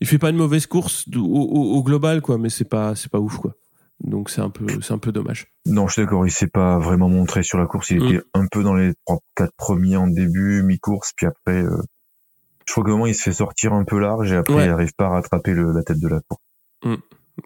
[0.00, 3.10] il fait pas une mauvaise course au, au- au global quoi, mais c'est pas, c'est
[3.10, 3.54] pas ouf quoi.
[4.02, 5.46] Donc c'est un peu, c'est un peu dommage.
[5.64, 7.90] Non, je suis d'accord, il s'est pas vraiment montré sur la course.
[7.90, 8.06] Il Mm.
[8.06, 11.76] était un peu dans les trois, quatre premiers en début, mi-course, puis après, euh,
[12.66, 14.64] je crois qu'au moment il se fait sortir un peu large et après Ouais.
[14.66, 16.42] il arrive pas à rattraper le- la tête de la course.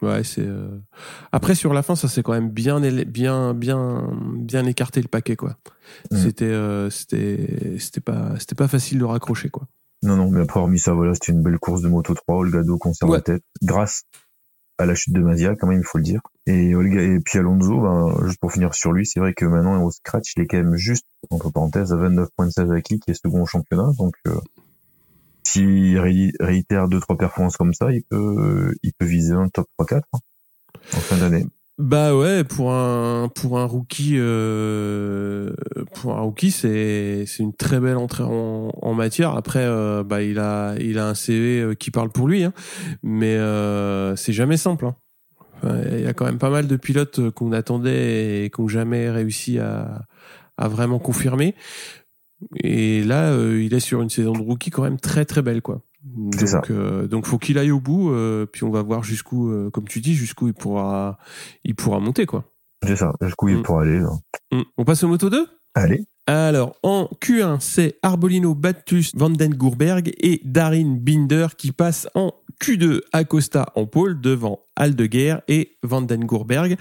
[0.03, 0.43] Ouais, c'est.
[0.47, 0.79] euh,
[1.33, 5.35] Après sur la fin, ça s'est quand même bien, bien, bien, bien écarté le paquet
[5.37, 5.57] quoi.
[6.13, 6.17] Mm.
[6.17, 9.67] C'était, euh, c'était, c'était pas, c'était pas facile de raccrocher quoi.
[10.03, 12.37] Non, non, mais après, hormis ça, voilà, c'était une belle course de Moto 3.
[12.37, 13.19] Olgado conserve Ouais.
[13.19, 14.05] la tête grâce
[14.79, 16.23] à la chute de Mazia, quand même, il faut le dire.
[16.47, 19.83] Et Olga, et puis Alonso, ben, juste pour finir sur lui, c'est vrai que maintenant,
[19.83, 23.11] au scratch, il est quand même juste, entre parenthèses, à 29 points de Sasaki, qui
[23.11, 23.91] est second au championnat.
[23.99, 24.37] Donc, euh,
[25.53, 30.19] s'il ré- réitère deux, trois performances comme ça, il peut, viser un top 3-4 hein,
[30.95, 31.47] en fin d'année.
[31.79, 35.51] Bah ouais, pour un pour un rookie, euh,
[35.95, 39.35] pour un rookie, c'est c'est une très belle entrée en, matière.
[39.35, 42.53] Après, euh, bah il a il a un CV euh, qui parle pour lui, hein,
[43.03, 43.39] mais
[44.17, 44.87] c'est jamais simple.
[44.87, 44.97] hein.
[45.65, 49.09] Il y a quand même pas mal de pilotes qu'on attendait et qui n'ont jamais
[49.09, 50.03] réussi à
[50.59, 51.55] à vraiment confirmer.
[52.57, 55.63] Et là, euh, il est sur une saison de rookie quand même très très belle,
[55.63, 55.83] quoi.
[56.39, 56.59] C'est ça.
[56.61, 59.69] Donc, euh, donc faut qu'il aille au bout, euh, puis on va voir jusqu'où, euh,
[59.71, 61.19] comme tu dis, jusqu'où il pourra,
[61.65, 62.45] il pourra monter, quoi.
[62.87, 63.13] C'est ça.
[63.21, 63.63] Jusqu'où il Mm.
[63.63, 63.99] pourra aller.
[64.01, 64.11] là.
[64.53, 64.63] Mm.
[64.79, 66.07] On passe au moto 2 Allez.
[66.27, 73.01] alors, en Q1, c'est Arbolino Battus Vanden Gourberg et Darin Binder qui passent en Q2.
[73.13, 76.77] Acosta en pôle devant Aldeguer et Vanden Gourberg.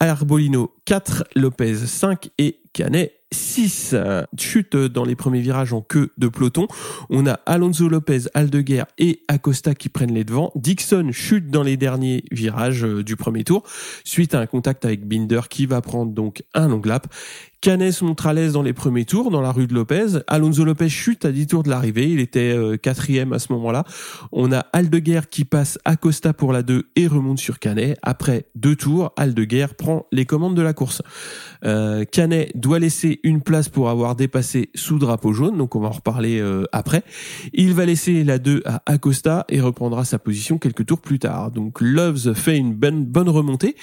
[0.00, 3.90] Arbolino 4, Lopez 5 et Canet 6.
[3.94, 6.68] Euh, Chute dans les premiers virages en queue de peloton.
[7.10, 10.52] On a Alonso Lopez, Aldeguer et Acosta qui prennent les devants.
[10.54, 13.62] Dixon chute dans les derniers virages euh, du premier tour
[14.04, 17.06] suite à un contact avec Binder qui va prendre donc un long lap.
[17.62, 20.18] Canet se montre à l'aise dans les premiers tours, dans la rue de Lopez.
[20.26, 22.10] Alonso Lopez chute à 10 tours de l'arrivée.
[22.10, 23.84] Il était euh, quatrième à ce moment-là.
[24.32, 27.96] On a Aldeguer qui passe Acosta pour la 2 et remonte sur Canet.
[28.02, 31.02] Après deux tours, Aldeguer prend les commandes de la course.
[31.64, 35.86] Euh, Canet doit laisser une place pour avoir dépassé sous drapeau jaune, donc on va
[35.86, 37.04] en reparler euh, après.
[37.52, 41.52] Il va laisser la 2 à Acosta et reprendra sa position quelques tours plus tard.
[41.52, 43.76] Donc Loves fait une bonne, bonne remontée,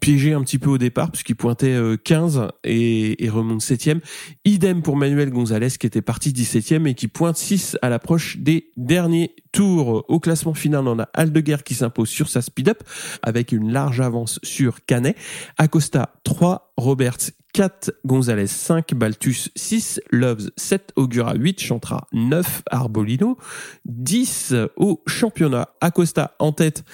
[0.00, 3.98] piégé un petit peu au départ puisqu'il pointait euh, 15 et, et remonte 7
[4.44, 8.38] Idem pour Manuel Gonzalez qui était parti 17 e et qui pointe 6 à l'approche
[8.38, 10.04] des derniers tours.
[10.08, 12.82] Au classement final, on a Aldeguer qui s'impose sur sa speed-up
[13.22, 15.16] avec une large avance sur Canet.
[15.58, 23.38] Acosta 3, Roberts 4, Gonzalez 5, Baltus 6, Loves 7, Augura 8, Chantra 9, Arbolino
[23.86, 25.70] 10 au championnat.
[25.80, 26.84] Acosta en tête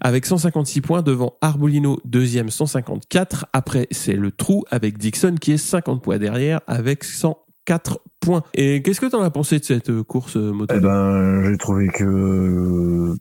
[0.00, 3.48] avec 156 points devant Arbolino deuxième 154.
[3.52, 8.44] Après c'est le trou avec Dixon qui est 50 points derrière avec 104 points.
[8.54, 10.74] Et qu'est-ce que tu en as pensé de cette euh, course euh, moto?
[10.74, 13.14] Eh ben, j'ai trouvé que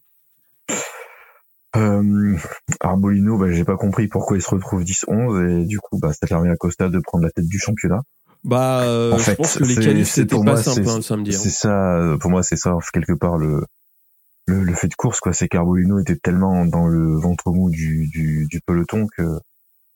[1.76, 2.36] euh,
[2.80, 6.26] Arbolino, bah, j'ai pas compris pourquoi il se retrouve 10-11 et du coup, bah, ça
[6.28, 8.02] permet à Costa de prendre la tête du championnat.
[8.44, 10.90] Bah, euh, En je fait, pense que les qualifs c'était pour pas moi, simple c'est-
[10.90, 11.36] hein, samedi.
[11.36, 11.40] hein.
[11.42, 13.66] C'est ça, pour moi, c'est ça quelque part le
[14.50, 15.34] le, le fait de course quoi.
[15.34, 19.24] C'est qu'Arbolino était tellement dans le ventre mou du, du, du peloton que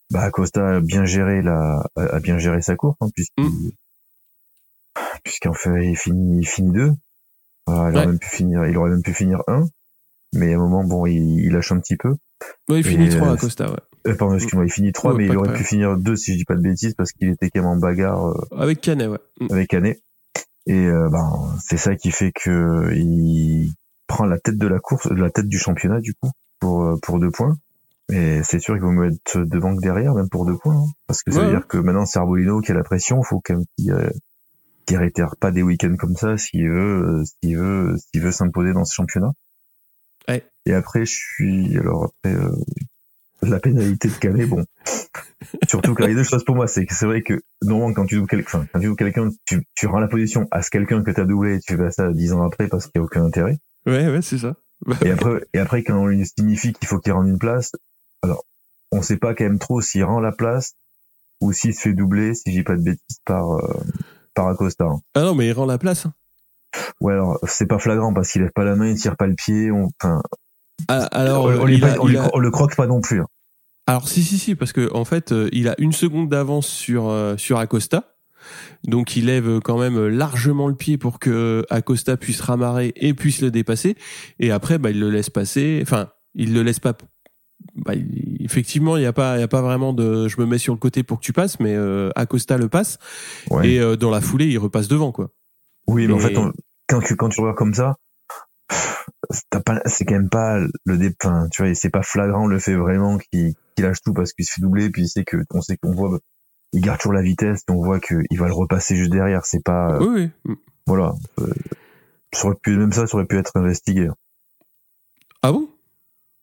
[0.09, 3.71] bah Costa a bien géré la a bien géré sa course hein, puisqu'il Mm.
[5.23, 6.91] puisqu'en fait il finit il finit deux.
[7.67, 9.67] Il aurait même pu finir il aurait même pu finir un.
[10.33, 12.15] Mais à un moment bon il, il lâche un petit peu.
[12.69, 13.77] Ouais, il finit Et, 3 euh, à Costa, ouais.
[14.07, 16.33] Euh, pardon, excuse-moi, il finit trois, Ouais, mais pas il aurait pu finir deux si
[16.33, 19.07] je dis pas de bêtises parce qu'il était quand même en bagarre euh, Avec Canet,
[19.09, 19.19] ouais.
[19.39, 19.47] Mm.
[19.51, 20.01] avec Canet.
[20.67, 23.71] Et euh, ben c'est ça qui fait que il
[24.07, 27.19] prend la tête de la course, la tête du championnat du coup pour euh, pour
[27.19, 27.57] deux points.
[28.11, 30.87] Et c'est sûr qu'il vaut mieux être devant que derrière, même pour deux points, hein.
[31.07, 31.57] parce que ça Ouais, veut ouais.
[31.59, 33.21] dire que maintenant c'est Arbolino qui a la pression.
[33.23, 34.09] Faut quand même qu'il euh,
[34.85, 38.73] qu'il réitère pas des week-ends comme ça s'il veut euh, s'il veut s'il veut s'imposer
[38.73, 39.31] dans ce championnat.
[40.27, 40.43] Ouais.
[40.65, 42.51] Et après je suis alors après euh,
[43.41, 44.63] la pénalité de Canet, bon.
[45.67, 48.05] Surtout qu'il y a deux choses pour moi, c'est que c'est vrai que normalement quand
[48.05, 51.03] tu doubles quelqu'un, quand tu doubles quelqu'un, tu, tu rends la position à ce quelqu'un
[51.03, 53.23] que t'as doublé et tu fais ça dix ans après parce qu'il n'y a aucun
[53.25, 53.57] intérêt.
[53.85, 54.55] Ouais, ouais, c'est ça.
[55.03, 57.71] Et après, et après quand on lui signifie qu'il faut qu'il rende une place,
[58.21, 58.43] alors
[58.91, 60.73] on sait pas quand même trop s'il rend la place
[61.39, 63.83] ou s'il se fait doubler, si j'ai pas de bêtises, par euh,
[64.33, 64.85] par Acosta.
[64.85, 65.01] hein.
[65.15, 66.05] Ah non, mais il rend la place.
[66.05, 66.13] hein.
[67.01, 69.35] Ouais alors c'est pas flagrant parce qu'il lève pas la main, il tire pas le
[69.35, 70.21] pied, on, enfin,
[70.87, 73.21] Ah, alors, on, euh, on il a- on il a- le croque pas non plus.
[73.21, 73.27] hein.
[73.87, 77.09] alors si, si, si, parce que en fait, euh, il a une seconde d'avance sur
[77.09, 78.07] euh, sur Acosta.
[78.85, 83.39] Donc il lève quand même largement le pied pour que Acosta puisse ramarrer et puisse
[83.41, 83.95] le dépasser.
[84.39, 85.79] Et après, bah, il le laisse passer.
[85.83, 86.93] Enfin, il le laisse pas.
[87.75, 90.27] Bah, il- effectivement, il y a pas, il y a pas vraiment de.
[90.27, 92.97] Je me mets sur le côté pour que tu passes, mais euh, Acosta le passe
[93.51, 93.69] Ouais.
[93.73, 95.29] et euh, dans la foulée, il repasse devant quoi.
[95.87, 96.51] Oui, mais, en fait, on-
[96.91, 97.95] quand tu quand tu le vois comme ça,
[99.49, 102.59] t'as pas, c'est quand même pas le dé, enfin, tu vois, c'est pas flagrant le
[102.59, 105.61] fait vraiment qu'il lâche tout parce qu'il se fait doubler, puis il sait que, on
[105.61, 106.19] sait qu'on voit,
[106.73, 109.45] il garde toujours la vitesse, on voit qu'il va le repasser juste derrière.
[109.45, 110.55] C'est pas, Oui, oui.
[110.85, 111.53] voilà, euh,
[112.33, 114.09] ça aurait pu, même ça, ça aurait pu être investigué.
[115.41, 115.69] Ah bon?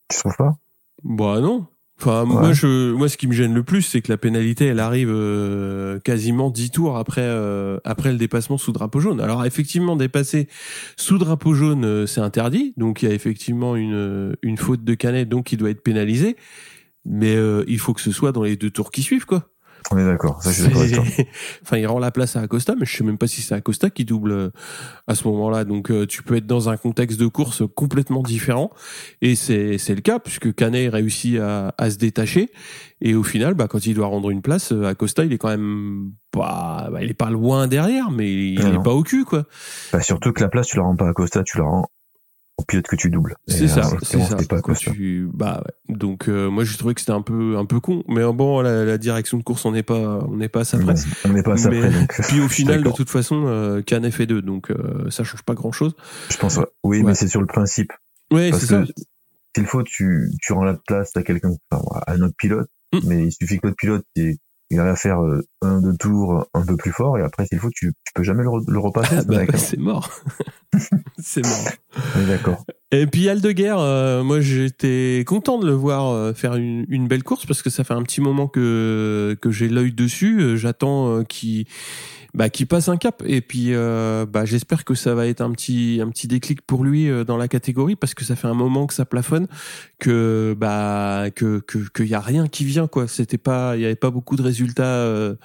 [0.08, 0.56] Tu trouves pas?
[1.04, 1.66] Bah non.
[2.00, 4.78] Enfin, moi, je, moi, ce qui me gêne le plus, c'est que la pénalité, elle
[4.78, 9.20] arrive euh, quasiment 10 tours après, euh, après le dépassement sous drapeau jaune.
[9.20, 10.46] Alors, effectivement, dépasser
[10.96, 12.72] sous drapeau jaune, euh, c'est interdit.
[12.76, 16.36] Donc, il y a effectivement une, une faute de Canet, donc il doit être pénalisé.
[17.04, 19.48] Mais euh, il faut que ce soit dans les deux tours qui suivent, quoi.
[19.90, 21.04] On est d'accord, ça, je suis d'accord avec toi.
[21.16, 21.28] C'est-
[21.62, 23.90] enfin, il rend la place à Acosta, mais je sais même pas si c'est Acosta
[23.90, 24.50] qui double euh,
[25.06, 25.64] à ce moment-là.
[25.64, 28.70] Donc, euh, tu peux être dans un contexte de course complètement différent.
[29.22, 32.50] Et c'est c'est le cas, puisque Canet réussit à, à se détacher.
[33.00, 35.48] Et au final, bah, quand il doit rendre une place, euh, Acosta, il est quand
[35.48, 38.82] même pas, bah, il est pas loin derrière, mais il Non, est non.
[38.82, 39.44] pas au cul, quoi.
[39.92, 41.88] Bah, surtout que la place, tu la rends pas à Costa, tu la rends
[42.58, 43.36] au pilote que tu doubles.
[43.46, 44.26] C'est ça, euh, en c'est ça.
[44.30, 45.96] c'était pas Quand tu- bah, ouais.
[45.96, 48.02] Donc, euh, moi, j'ai trouvé que c'était un peu, un peu con.
[48.08, 49.94] Mais euh, bon, la, la direction de course, on n'est pas,
[50.28, 50.94] on n'est pas à ça près.
[51.24, 52.12] On n'est pas à ça Mais- près, donc.
[52.28, 55.42] Puis au je final, de toute façon, euh, Canet fait deux, donc euh, ça change
[55.42, 55.94] pas grand-chose.
[56.30, 56.66] Je pense, ouais.
[56.84, 57.04] oui, Ouais.
[57.04, 57.92] mais c'est sur le principe.
[58.30, 58.84] Parce c'est ça.
[59.56, 62.98] s'il faut, tu, tu rends la place à quelqu'un, enfin, à un autre pilote, Mm.
[63.04, 64.36] mais il suffit que l'autre pilote, il,
[64.70, 67.58] il arrive à faire euh, un, deux tours un peu plus fort, et après, s'il
[67.58, 69.58] faut, tu, tu peux jamais le, le repasser, Ah bah, mec, hein.
[69.58, 70.10] c'est mort.
[71.18, 72.26] c'est mort.
[72.26, 72.64] D'accord.
[72.90, 77.22] Et puis Aldeguerre, euh, moi j'étais content de le voir euh, faire une, une belle
[77.22, 80.40] course parce que ça fait un petit moment que que j'ai l'œil dessus.
[80.40, 81.66] Euh, J'attends euh, qu'il
[82.34, 85.50] bah, qu'il passe un cap et puis euh, bah, j'espère que ça va être un
[85.52, 88.54] petit un petit déclic pour lui euh, dans la catégorie parce que ça fait un
[88.54, 89.46] moment que ça plafonne
[89.98, 93.08] que bah que que qu'il y a rien qui vient quoi.
[93.08, 95.36] C'était pas il y avait pas beaucoup de résultats euh,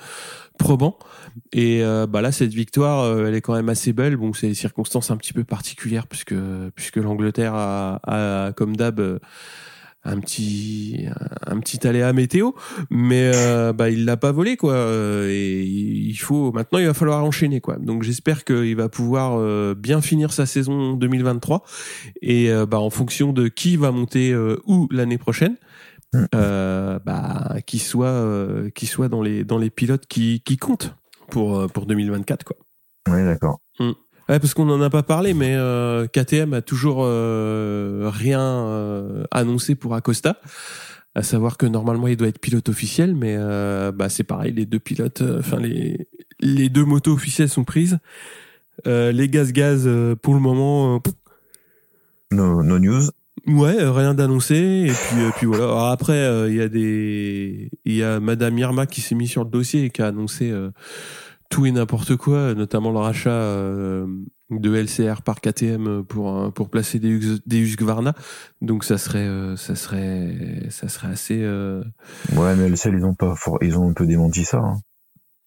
[0.57, 0.97] probants
[1.51, 4.17] et euh, bah là cette victoire euh, elle est quand même assez belle.
[4.17, 6.35] Bon c'est des circonstances un petit peu particulières puisque
[6.75, 9.19] puisque l'Angleterre a, a comme d'hab euh,
[10.05, 11.07] un petit
[11.45, 12.51] un petit aléa météo
[12.89, 14.73] mais euh, bah il l'a pas volé quoi.
[14.73, 17.77] Euh, et il faut maintenant il va falloir enchaîner quoi.
[17.77, 21.63] Donc j'espère qu'il va pouvoir euh, bien finir sa saison 2023
[22.21, 24.35] et euh, bah en fonction de qui va monter
[24.65, 25.57] où l'année prochaine
[26.15, 26.27] Mm.
[27.03, 28.23] bah qu'il soit
[28.75, 30.93] qu'il soit dans les dans les pilotes qui qui comptent
[31.31, 32.55] pour pour 2024 quoi.
[33.07, 33.61] Est d'accord.
[34.29, 39.23] Ouais, parce qu'on n'en a pas parlé, mais euh, KTM a toujours euh, rien euh,
[39.31, 40.39] annoncé pour Acosta.
[41.15, 44.65] À savoir que normalement il doit être pilote officiel, mais euh, bah c'est pareil, les
[44.65, 46.07] deux pilotes, euh, enfin les
[46.39, 47.99] les deux motos officielles sont prises.
[48.87, 49.87] Euh, les gaz gaz
[50.23, 50.99] pour le moment,
[52.31, 53.03] No, no news.
[53.45, 54.55] ouais, rien d'annoncé.
[54.55, 55.65] Et puis euh, puis voilà.
[55.65, 59.27] Alors après euh, il y a des il y a Madame Irma qui s'est mis
[59.27, 60.71] sur le dossier et qui a annoncé euh,
[61.53, 64.07] tout et n'importe quoi, notamment le rachat euh,
[64.49, 68.13] de LCR par KTM pour pour placer des des Husqvarna.
[68.61, 71.83] Donc ça serait euh, ça serait ça serait assez euh,
[72.35, 74.59] Ouais, mais sel, ils ont pas ils ont un peu démenti ça.
[74.59, 74.79] hein.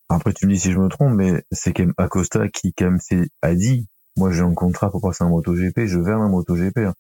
[0.09, 2.85] Après, tu me dis si je me trompe, mais c'est quand même Acosta qui, quand
[2.85, 6.29] même, s'est- a dit, moi, j'ai un contrat pour passer un MotoGP, je vais un
[6.29, 6.79] MotoGP.
[6.79, 6.95] hein.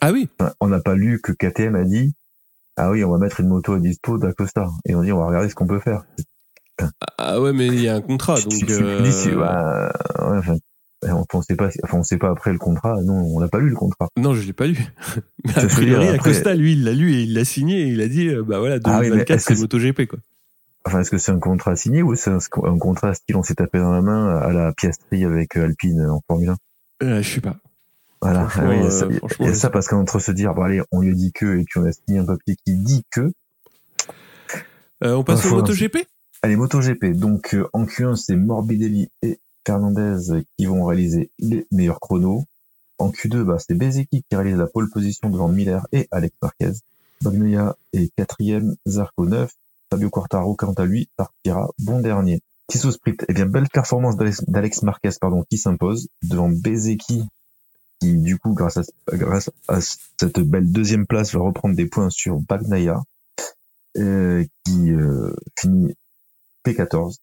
[0.00, 2.14] Ah oui, Enfin, on n'a pas lu que KTM a dit,
[2.78, 4.68] ah oui, on va mettre une moto à dispo d'Acosta.
[4.86, 6.04] Et on dit, on va regarder ce qu'on peut faire.
[7.18, 8.50] Ah ouais, mais il y a un contrat, donc.
[8.52, 10.56] Tu- tu me euh, dis si- bah, ouais, enfin,
[11.32, 13.00] on sait pas, enfin, on sait pas après le contrat.
[13.02, 14.08] Non, on n'a pas lu le contrat.
[14.16, 14.78] Non, je l'ai pas lu.
[15.44, 18.00] Mais a priori, après- Acosta, lui, il l'a lu et il l'a signé et il
[18.00, 20.18] a dit, euh, bah voilà, Ah oui, mais 2024, est-ce que c'est MotoGP, quoi.
[20.86, 23.54] Enfin, est-ce que c'est un contrat signé ou c'est un, un contrat style on s'est
[23.56, 26.56] tapé dans la main à la Piastri avec euh, Alpine en Formule 1?
[27.02, 27.56] Euh, je sais pas.
[28.22, 29.06] Voilà, Franchement, il y a euh, ça,
[29.40, 31.64] il y a parce qu'entre se dire, bon allez, on lui a dit que, et
[31.64, 33.32] puis on a signé un papier qui dit que,
[35.04, 36.06] Euh, on passe Enfin, au MotoGP?
[36.46, 41.98] Allez, MotoGP, donc euh, en Q1, c'est Morbidelli et Fernandez qui vont réaliser les meilleurs
[41.98, 42.44] chronos.
[42.98, 46.72] En Q2, bah, c'est Bezeki qui réalise la pole position devant Miller et Alex Marquez.
[47.20, 49.50] Bagnaia est quatrième, Zarco 9.
[49.90, 52.40] Fabio Quartaro, quant à lui, partira bon dernier.
[52.68, 57.24] Tissot Sprint, eh bien, belle performance d'Alex- d'Alex Marquez, pardon, qui s'impose devant Bezeki,
[58.00, 58.82] qui, du coup, grâce à,
[59.12, 63.02] grâce à cette belle deuxième place, va reprendre des points sur Bagnaia,
[63.98, 65.96] euh, qui euh, finit
[66.66, 67.16] P14.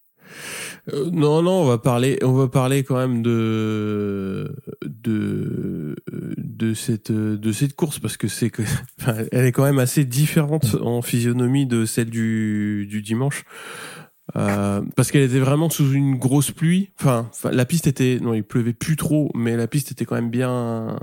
[0.94, 5.96] Euh, Non, non, on va parler, on va parler quand même de de
[6.38, 8.52] de cette de cette course parce que c'est
[9.32, 13.46] est quand même assez différente en physionomie de celle du du dimanche.
[14.36, 16.92] Euh, parce qu'elle était vraiment sous une grosse pluie.
[17.00, 20.30] Enfin, la piste était, non, il pleuvait plus trop, mais la piste était quand même
[20.30, 20.98] bien,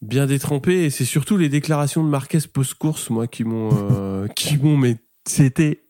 [0.00, 0.84] bien détrempée.
[0.84, 4.96] Et c'est surtout les déclarations de Marquez post-course, moi, qui m'ont, euh, qui m'ont, mais
[5.26, 5.84] c'était,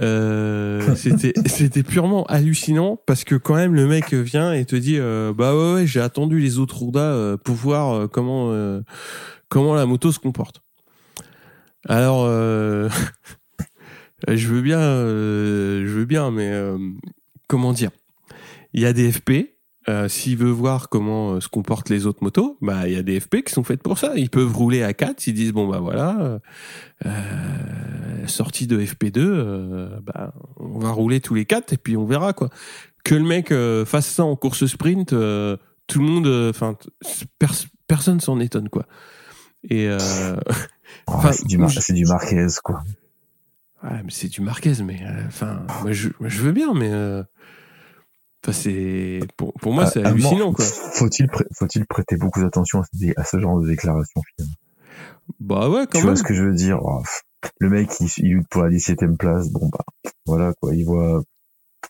[0.00, 4.98] euh, c'était, c'était purement hallucinant parce que quand même le mec vient et te dit,
[4.98, 8.80] euh, bah ouais, ouais j'ai attendu les autres Honda euh, pour voir comment, euh,
[9.48, 10.64] comment la moto se comporte.
[11.86, 12.88] Alors, euh,
[14.28, 16.78] je veux bien, euh, je veux bien, mais euh,
[17.46, 17.90] comment dire?
[18.72, 19.53] Il y a des FP.
[19.88, 23.02] Euh, S'il veut voir comment euh, se comportent les autres motos, bah il y a
[23.02, 24.12] des FP qui sont faites pour ça.
[24.16, 26.38] Ils peuvent rouler à 4, ils disent bon bah voilà, euh,
[27.06, 32.06] euh, sortie de FP2, euh, bah on va rouler tous les quatre et puis on
[32.06, 32.48] verra quoi.
[33.04, 33.52] Que le mec
[33.86, 36.76] fasse ça en course sprint, euh, tout le monde, enfin
[37.38, 38.86] pers- personne s'en étonne quoi.
[39.68, 40.36] Et euh,
[41.06, 42.82] Oh, c'est du, Mar- du Marquez, quoi.
[43.82, 47.22] Ouais, mais c'est du Marquez, mais enfin, moi, je, moi, je veux bien, mais euh,
[48.44, 50.64] enfin c'est pour, pour moi c'est Ah, hallucinant quoi.
[50.64, 51.26] Faut-il
[51.56, 54.54] faut-il prêter beaucoup d'attention à, ce- à ce genre de déclaration finalement?
[55.40, 56.06] Bah ouais, quand Tu même.
[56.06, 56.78] vois ce que je veux dire?
[56.82, 57.02] Oh,
[57.58, 59.48] Le mec, il, il lutte pour la 17ème place.
[59.50, 59.84] Bon bah
[60.26, 60.74] voilà quoi.
[60.74, 61.22] Il voit,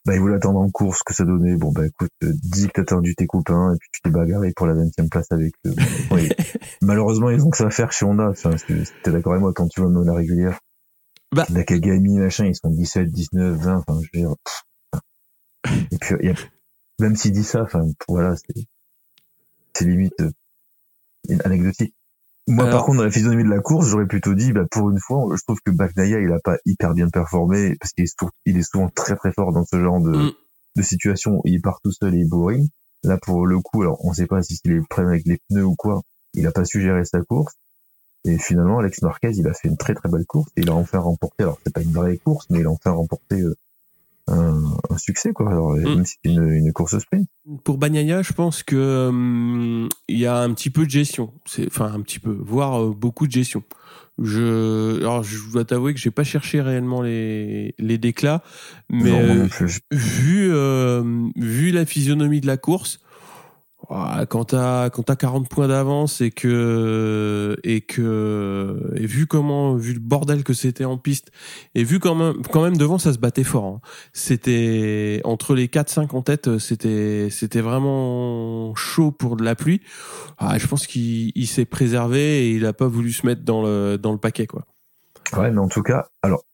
[0.07, 1.57] bah il voulait attendre en course que ça donnait.
[1.57, 4.53] Bon bah écoute, euh, dis que t'as attendu tes copains et puis tu t'es bagarré
[4.55, 5.75] pour la 20ème place avec eux.
[6.83, 8.29] Malheureusement, ils ont que ça à faire chez Honda.
[8.31, 8.51] Enfin,
[9.03, 10.59] t'es d'accord avec moi quand tu vois la régulière.
[11.35, 11.47] Bah.
[11.51, 13.77] Nakagami, machin, ils sont 17, 19, 20.
[13.87, 14.35] Enfin, je veux dire.
[14.45, 14.62] pff.
[16.05, 16.35] Puis, y a,
[17.01, 18.67] même s'il dit ça, enfin, voilà, c'est,
[19.75, 20.31] c'est limite euh,
[21.45, 21.95] anecdotique.
[22.47, 24.90] Moi, Alors- par contre, dans la physionomie de la course, j'aurais plutôt dit, bah, pour
[24.90, 28.19] une fois, je trouve que Bagnaia, il a pas hyper bien performé, parce qu'il est,
[28.19, 30.33] souvent- il est souvent très très fort dans ce genre de, Mm.
[30.77, 32.69] de situation où il part tout seul et il est boring.
[33.03, 35.64] Là, pour le coup, alors, on sait pas si c'est les problèmes avec les pneus
[35.64, 36.03] ou quoi,
[36.35, 37.55] il a pas su gérer sa course.
[38.27, 40.75] Et finalement, Alex Marquez, il a fait une très très belle course, et il a
[40.75, 43.55] enfin remporté, alors c'est pas une vraie course, mais il a enfin remporté euh,
[44.26, 45.50] un, un succès, quoi.
[45.50, 47.28] Alors, même si c'est une, une course sprint.
[47.62, 51.66] Pour Bagnaia, je pense que hum, il y a un petit peu de gestion, c'est
[51.66, 53.62] enfin un petit peu, voire euh, beaucoup de gestion.
[54.22, 58.44] Je alors je dois t'avouer que j'ai pas cherché réellement les les déclats,
[58.88, 61.02] mais Non, euh, vu euh,
[61.34, 63.00] vu la physionomie de la course
[64.29, 69.94] quand t'as quand t'as 40 points d'avance et que et que et vu comment vu
[69.94, 71.31] le bordel que c'était en piste
[71.75, 73.81] et vu quand même quand même devant ça se battait fort hein.
[74.12, 79.81] c'était entre les 4 5 en tête c'était c'était vraiment chaud pour de la pluie.
[80.38, 83.62] Ah, je pense qu'il il s'est préservé et il a pas voulu se mettre dans
[83.62, 84.66] le dans le paquet quoi.
[85.37, 86.44] Ouais, mais en tout cas, alors,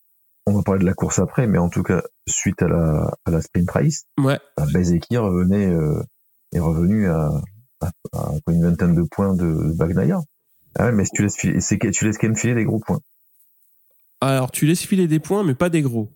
[0.47, 3.31] on va parler de la course après, mais en tout cas, suite à la, à
[3.31, 4.39] la sprint race, ouais.
[4.57, 6.03] bah, Bezeki revenait, euh,
[6.53, 7.31] est revenu à,
[7.81, 10.21] à, à une vingtaine de points de Bagnaia.
[10.79, 12.65] Ah ouais, mais si tu laisses filer, c'est que tu laisses quand même filer des
[12.65, 13.01] gros points.
[14.21, 16.11] Alors, tu laisses filer des points, mais pas des gros.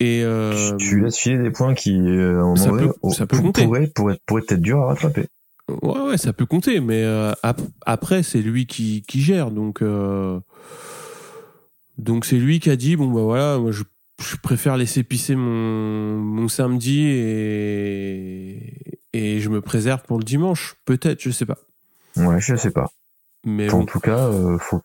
[0.00, 3.36] Et euh, Tu laisses filer des points qui, euh, moment Ça peut- au- ça peut
[3.36, 3.64] pour- compter.
[3.64, 5.26] pourraient, pourraient être dur à rattraper.
[5.68, 9.50] ouais, ouais, ça peut compter, mais euh, ap- après, c'est lui qui, qui gère.
[9.50, 10.40] Donc, euh,
[11.98, 13.84] donc c'est lui qui a dit bon bah voilà, moi je,
[14.20, 20.74] je préfère laisser pisser mon, mon samedi et et je me préserve pour le dimanche.
[20.84, 21.58] Peut-être, je sais pas.
[22.16, 22.90] Ouais, je sais pas.
[23.44, 23.86] Mais En bon.
[23.86, 24.82] tout cas, euh, faut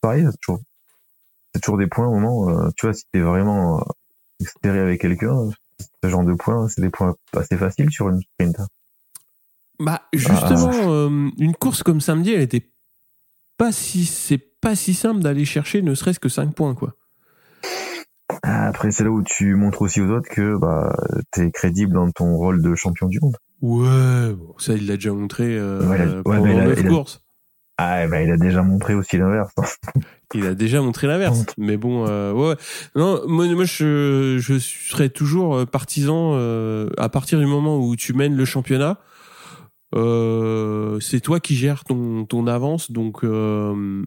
[0.00, 2.50] pareil, c'est toujours, des points au moment.
[2.50, 3.84] euh, tu vois, si t'es vraiment euh,
[4.40, 5.34] espéré avec quelqu'un,
[6.02, 8.56] ce genre de points, c'est des points assez faciles sur une sprint.
[9.78, 12.68] Bah justement, euh, une course comme samedi, elle était
[13.56, 16.94] pas si c'est pas si simple d'aller chercher ne serait-ce que 5 points quoi.
[18.42, 20.94] Après, c'est là où tu montres aussi aux autres que bah
[21.30, 23.36] t'es crédible dans ton rôle de champion du monde.
[23.62, 26.78] Ouais, bon, ça il l'a déjà montré euh, Ouais, ouais, pendant mais il a- 9
[26.80, 27.22] il a- courses.
[27.82, 29.52] Ah, bah il a déjà montré aussi l'inverse.
[30.34, 31.44] Il a déjà montré l'inverse.
[31.58, 32.50] Mais bon, euh, ouais.
[32.50, 32.56] ouais.
[32.94, 37.96] Non, moi, moi je, je serais toujours euh, partisan euh, à partir du moment où
[37.96, 38.98] tu mènes le championnat.
[39.96, 44.04] Euh, c'est toi qui gères ton, ton avance, donc euh,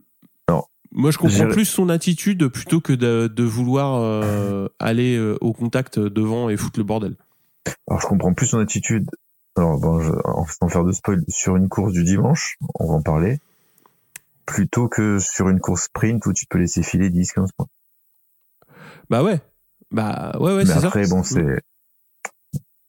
[0.47, 5.51] Alors, moi je comprends plus son attitude plutôt que de, de vouloir euh, aller au
[5.51, 7.16] contact devant et foutre le bordel.
[7.89, 9.10] Alors je comprends plus son attitude.
[9.56, 10.12] Alors bon, je,
[10.60, 13.39] sans faire de spoil, sur une course du dimanche, on va en parler,
[14.45, 17.68] plutôt que sur une course sprint où tu peux laisser filer 10-15 points.
[19.10, 19.39] Bah ouais,
[19.91, 20.88] bah ouais ouais c'est ça.
[20.88, 21.60] après, bon, c'est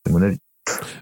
[0.06, 0.38] c'est mon avis.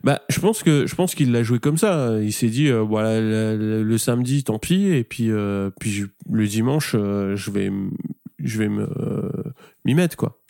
[0.03, 2.19] Bah, je pense que je pense qu'il l'a joué comme ça.
[2.21, 5.93] Il s'est dit euh, voilà le, le- le samedi tant pis et puis euh, puis
[5.93, 7.71] je- le dimanche euh, je vais
[8.43, 9.31] je vais me euh,
[9.85, 10.41] m'y mettre quoi.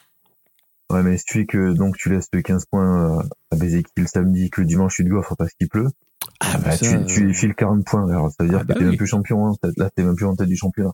[0.93, 4.07] Ouais, mais si tu es que donc tu laisses 15 points euh, à Bézéki le
[4.07, 5.89] samedi, que le dimanche tu te goffres parce qu'il pleut,
[6.41, 8.09] Ah bah, tu, tu lui files 40 points.
[8.11, 8.87] Alors ça veut dire Ah que bah t'es oui.
[8.87, 9.49] même plus champion.
[9.49, 9.55] Hein.
[9.77, 10.93] Là, t'es même plus en tête du championnat.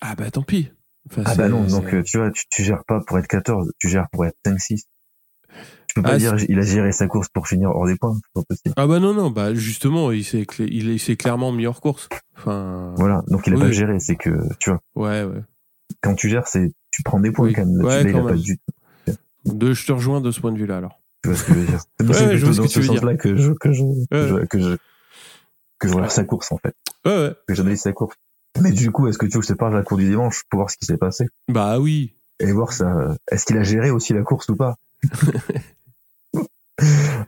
[0.00, 0.70] ah bah tant pis.
[1.10, 3.72] Enfin, Ah bah non, donc euh, tu vois, tu, tu gères pas pour être 14,
[3.78, 4.82] tu gères pour être 5-6.
[5.88, 8.18] Tu peux pas Ah, dire il a géré sa course pour finir hors des points,
[8.76, 12.08] ah bah non non bah justement il s'est il s'est clairement mis hors course.
[12.36, 13.62] Enfin Voilà, donc il a Oui.
[13.62, 15.40] pas géré, c'est que tu vois, ouais ouais.
[16.02, 17.52] quand tu gères, c'est tu prends des points Oui.
[17.54, 17.82] quand même.
[17.82, 18.58] Ouais, tu- là, il pas du
[19.46, 21.00] De, je te rejoins de ce point de vue là alors.
[21.22, 22.92] Tu vois ce que je veux dire C'est Ouais, plutôt ce dans ce dire.
[22.94, 24.28] sens-là que je que je que Ouais.
[24.40, 24.76] je que je
[25.78, 26.74] que je regarde sa course en fait,
[27.04, 27.34] Ouais ouais.
[27.46, 28.16] que j'analyse sa course.
[28.60, 30.08] Mais du coup, est-ce que tu veux que je te parle de la course du
[30.08, 31.26] dimanche pour voir ce qui s'est passé?
[31.48, 32.14] Bah oui.
[32.40, 34.76] et voir ça Est-ce qu'il a géré aussi la course ou pas?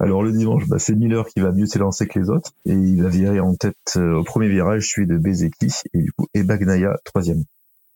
[0.00, 3.04] Alors le dimanche, bah, c'est Miller qui va mieux s'élancer que les autres et il
[3.04, 6.42] a viré en tête euh, au premier virage, celui de Bezeki et du coup et
[6.42, 7.44] Bagnaia troisième.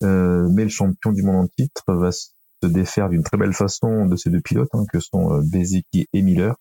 [0.03, 2.29] Euh, mais le champion du monde en titre va se
[2.67, 6.23] défaire d'une très belle façon de ces deux pilotes hein, que sont euh, Bezeki et
[6.23, 6.57] Miller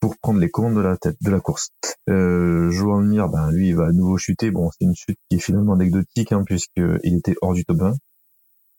[0.00, 1.70] pour prendre les commandes de la tête de la course.
[2.08, 4.50] Euh, Joan Mir, ben lui, il va à nouveau chuter.
[4.50, 7.94] Bon, c'est une chute qui est finalement anecdotique hein, puisqu'il était hors du top 1.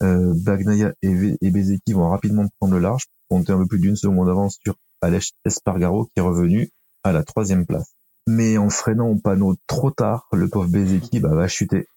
[0.04, 1.12] Euh, Bagnaia et,
[1.52, 5.32] Bezeki vont rapidement prendre le large compter un peu plus d'une seconde d'avance sur Aleix
[5.46, 6.70] Espargaro qui est revenu
[7.04, 7.94] à la troisième place.
[8.28, 11.88] Mais en freinant au panneau trop tard, le pauvre Bezeki bah, va chuter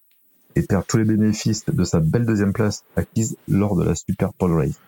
[0.55, 4.33] et perdre tous les bénéfices de sa belle deuxième place acquise lors de la Super
[4.33, 4.79] Pole Race.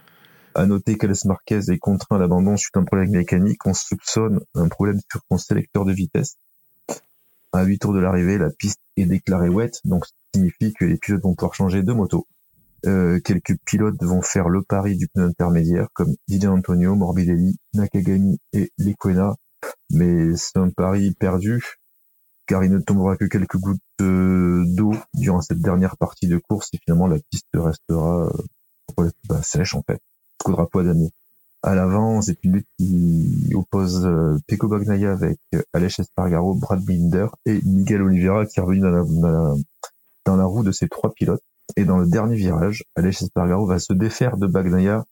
[0.55, 3.65] À noter qu'Alex Marquez est contraint à l'abandon suite à un problème mécanique.
[3.65, 6.37] On soupçonne un problème sur son sélecteur de vitesse.
[7.53, 10.97] À 8 tours de l'arrivée, la piste est déclarée wet, donc ça signifie que les
[10.97, 12.27] pilotes vont pouvoir changer de moto.
[12.85, 18.39] Euh, quelques pilotes vont faire le pari du pneu intermédiaire, comme Didier Antonio, Morbidelli, Nakagami
[18.53, 19.35] et Lequena.
[19.91, 21.63] Mais c'est un pari perdu,
[22.47, 26.79] car il ne tombera que quelques gouttes d'eau durant cette dernière partie de course et
[26.83, 28.31] finalement la piste restera
[29.27, 30.01] bah, sèche en fait,
[30.45, 31.11] drapeau à damier.
[31.63, 36.83] À l'avant, c'est une lutte qui oppose euh, Pecco Bagnaia avec euh, Aleix Espargaro, Brad
[36.83, 38.81] Binder et Miguel Oliveira qui est revenu
[40.25, 41.43] dans la, roue de ces trois pilotes.
[41.75, 45.05] Et dans le dernier virage, Aleix Espargaro va se défaire de Bagnaia.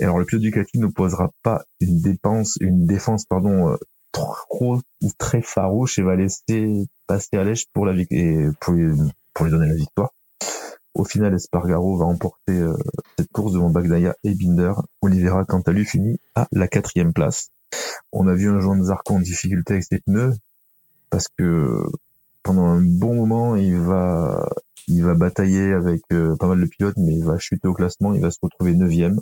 [0.00, 3.76] Et alors le pilote Ducati n'opposera pas une dépense, une défense pardon
[4.14, 8.94] trop ou très farouche et va laisser passer Aleix pour la et pour lui,
[9.50, 10.10] donner la victoire.
[10.94, 12.76] Au final, Espargaro va emporter euh,
[13.18, 14.72] cette course devant Bagnaia et Binder.
[15.02, 17.50] Oliveira, quant à lui, finit à la quatrième place.
[18.12, 20.34] On a vu un Joan Zarco en difficulté avec ses pneus
[21.10, 21.84] parce que
[22.44, 24.48] pendant un bon moment, il va,
[24.86, 28.14] il va batailler avec euh, pas mal de pilotes, mais il va chuter au classement.
[28.14, 29.20] Il va se retrouver neuvième.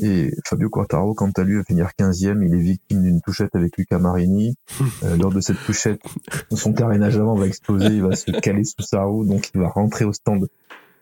[0.00, 2.42] Et Fabio Quartaro, quant à lui, va finir quinzième.
[2.44, 4.56] Il est victime d'une touchette avec Luca Marini.
[5.04, 6.00] Euh, lors de cette touchette,
[6.52, 7.86] son carénage avant va exploser.
[7.86, 10.48] Il va se caler sous sa roue, donc il va rentrer au stand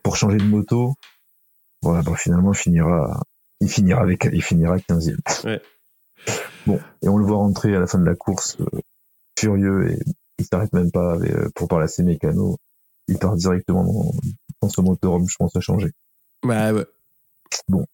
[0.03, 0.93] pour changer de moto.
[1.81, 3.23] Voilà, bah, finalement, il finira,
[3.59, 5.17] il finira avec, il finira 15e.
[5.45, 5.61] Ouais.
[6.67, 8.79] Bon, et on le voit rentrer à la fin de la course, euh,
[9.39, 9.99] furieux, et
[10.37, 12.57] il s'arrête même pas avec, euh, pour parler à ses mécanos.
[13.07, 14.11] Il part directement dans,
[14.61, 15.91] dans son motorhome, je pense, à changer.
[16.43, 16.85] Bah ouais.
[17.67, 17.85] bon,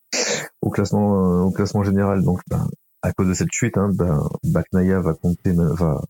[0.64, 2.68] au classement, au classement général, donc, ben,
[3.02, 6.02] à cause de cette chute, hein, ben, Baknaya va compter, va,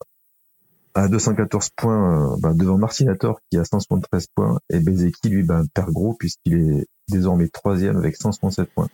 [0.94, 5.92] à 214 points ben, devant Martinator qui a 173 points et Bezeki lui ben, perd
[5.92, 8.90] gros puisqu'il est désormais troisième avec 167 points.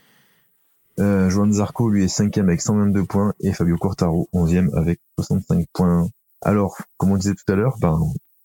[0.99, 5.65] Euh, Joan Zarco lui est cinquième avec 122 points et Fabio Cortaro onzième avec 65
[5.73, 6.07] points.
[6.41, 7.99] Alors, comme on disait tout à l'heure, ben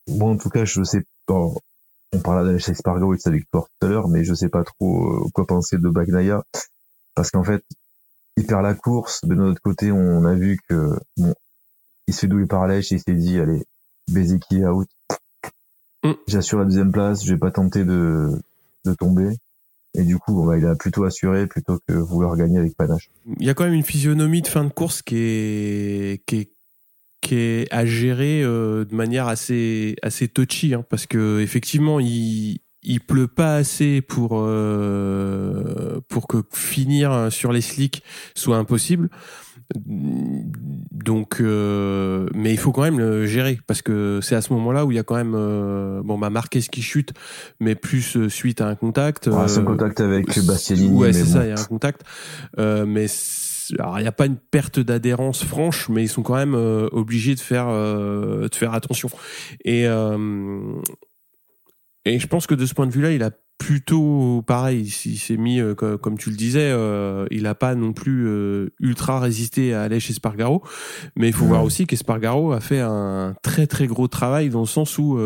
[0.09, 1.05] bon en tout cas je sais.
[1.29, 4.63] On parlait d'Alex Espargaro et de sa victoire tout à l'heure, mais je sais pas
[4.63, 6.43] trop euh, quoi penser de Bagnaia
[7.15, 7.65] parce qu'en fait
[8.37, 9.25] il perd la course.
[9.25, 11.35] De notre côté, on a vu que bon,
[12.07, 13.65] il se fait douiller par Lèche et il s'est dit allez,
[14.11, 14.89] Bezeki out.
[16.03, 16.13] Mm.
[16.27, 18.31] J'assure la deuxième place, je vais pas tenter de,
[18.85, 19.37] de tomber.
[19.97, 23.11] Et du coup, bah, il a plutôt assuré plutôt que vouloir gagner avec panache.
[23.39, 26.51] Il y a quand même une physionomie de fin de course qui est, qui est,
[27.21, 32.59] qui est à gérer euh, de manière assez, assez touchy, hein, parce que effectivement, il,
[32.85, 38.03] il pleut pas assez pour euh, pour que finir sur les slicks
[38.35, 39.09] soit impossible.
[39.75, 44.85] Donc, euh, mais il faut quand même le gérer parce que c'est à ce moment-là
[44.85, 47.15] où il y a quand même euh, bon bah Marquez qui chute,
[47.61, 49.27] mais plus suite à un contact.
[49.29, 50.95] Ouais, c'est un contact avec Bastianini.
[50.95, 52.03] Ouais, c'est ça, il y a un contact.
[52.59, 53.07] mais
[53.79, 57.35] alors il n'y a pas une perte d'adhérence franche, mais ils sont quand même obligés
[57.35, 59.09] de faire de faire attention.
[59.65, 59.87] Et
[62.05, 64.93] et je pense que de ce point de vue-là, il a plutôt pareil.
[65.07, 68.71] Il s'est mis, euh, comme tu le disais, euh, il n'a pas non plus euh,
[68.81, 70.63] ultra résisté à aller chez Spargaro.
[71.17, 74.67] Mais il faut voir aussi qu'Espargaro a fait un très très gros travail dans le
[74.67, 75.19] sens où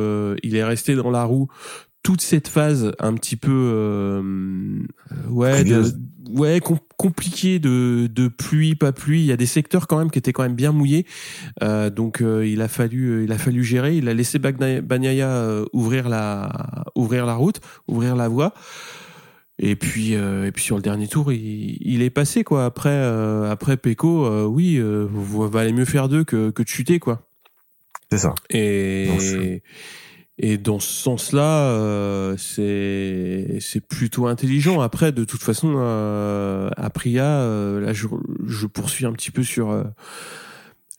[0.43, 1.49] il est resté dans la roue
[2.03, 4.83] toute cette phase un petit peu euh,
[5.29, 5.85] ouais de,
[6.31, 6.59] ouais
[6.99, 9.20] compliqué de, de pluie pas pluie.
[9.20, 11.07] Il y a des secteurs quand même qui étaient quand même bien mouillés.
[11.62, 13.96] Euh, donc euh, il a fallu il a fallu gérer.
[13.96, 18.53] Il a laissé Bagnaia ouvrir la ouvrir la route ouvrir la voie.
[19.61, 22.66] Et puis et puis sur le dernier tour il, il est passé quoi.
[22.66, 22.99] Après
[23.49, 24.82] après Peko oui
[25.51, 27.22] valait mieux faire deux que que de chuter quoi.
[28.11, 28.34] C'est ça.
[28.51, 29.62] Et
[30.41, 34.80] et dans ce sens-là, euh, c'est c'est plutôt intelligent.
[34.80, 38.07] Après, de toute façon, euh, Apria, euh, là, je,
[38.47, 39.82] je, poursuis un petit peu sur euh,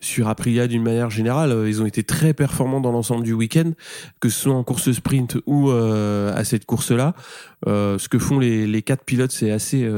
[0.01, 1.55] sur Aprilia d'une manière générale.
[1.67, 3.71] Ils ont été très performants dans l'ensemble du week-end,
[4.19, 7.15] que ce soit en course sprint ou à cette course-là.
[7.65, 9.89] ce que font les, les quatre pilotes, c'est assez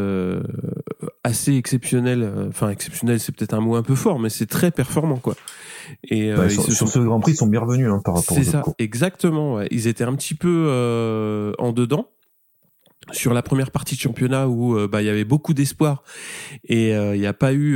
[1.24, 2.32] assez exceptionnel.
[2.50, 5.36] Enfin, exceptionnel, c'est peut-être un mot un peu fort, mais c'est très performant, quoi.
[6.10, 8.38] Et bah, sur, ce Grand Prix, ils sont bienvenus hein, par rapport.
[8.38, 9.56] C'est ça, exactement.
[9.56, 9.68] Ouais.
[9.72, 12.08] Ils étaient un petit peu euh, en dedans
[13.12, 16.04] sur la première partie de championnat où euh, bah il y avait beaucoup d'espoir
[16.66, 17.76] et il n'y a pas eu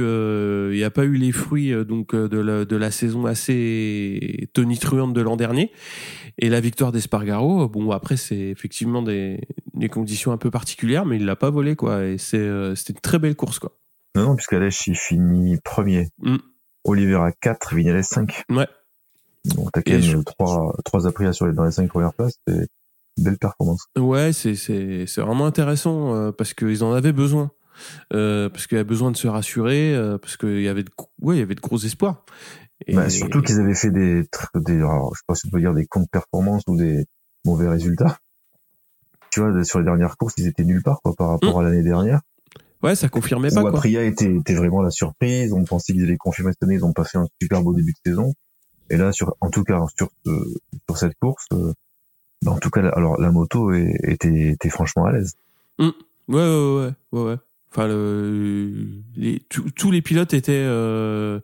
[0.72, 5.14] il y a pas eu les fruits donc de la, de la saison assez tonitruante
[5.14, 5.72] de l'an dernier
[6.38, 9.42] et la victoire d'Espargaro bon après c'est effectivement des,
[9.74, 13.02] des conditions un peu particulières mais il l'a pas volé quoi et c'est c'était une
[13.02, 13.76] très belle course quoi
[14.16, 16.38] non non puisqu'Alèche il finit premier mm.
[16.86, 18.46] Oliveira 4, Vignales 5.
[18.50, 18.68] Ouais.
[19.46, 22.40] Donc t'as quand même 3, 3 Aprilia sur les, dans les 5 premières places.
[22.48, 22.68] C'est
[23.18, 23.86] une belle performance.
[23.98, 27.52] Ouais, c'est, c'est, c'est vraiment intéressant euh, parce qu'ils en avaient besoin.
[28.14, 30.90] Euh, parce qu'il y avait besoin de se rassurer, euh, parce qu'il y avait de,
[31.22, 32.24] ouais, il y avait de gros espoirs.
[32.88, 32.96] Et...
[32.96, 34.24] Bah, surtout qu'ils avaient fait des,
[34.56, 37.06] des alors, je sais pas si on peut dire des comptes performances ou des
[37.44, 38.18] mauvais résultats.
[39.30, 41.60] Tu vois, sur les dernières courses, ils étaient nulle part quoi, par rapport mmh.
[41.60, 42.22] à l'année dernière.
[42.84, 43.62] Ouais, ça confirmait pas.
[43.62, 43.72] Quoi.
[43.72, 45.54] Apria était, était vraiment la surprise.
[45.54, 46.76] On pensait qu'ils allaient confirmer cette année.
[46.76, 48.34] Ils ont pas fait un super beau début de saison.
[48.90, 50.54] Et là, sur, en tout cas, sur, euh,
[50.88, 51.74] sur cette course, euh,
[52.44, 55.34] bah, en tout cas, alors la moto était, était franchement à l'aise.
[55.80, 55.90] Mmh.
[56.28, 57.38] Ouais, ouais, ouais, ouais, ouais.
[57.72, 59.42] Enfin, le, les,
[59.76, 61.42] tous les pilotes étaient euh,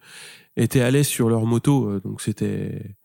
[0.55, 2.95] étaient à l'aise sur leur moto, euh, donc c'était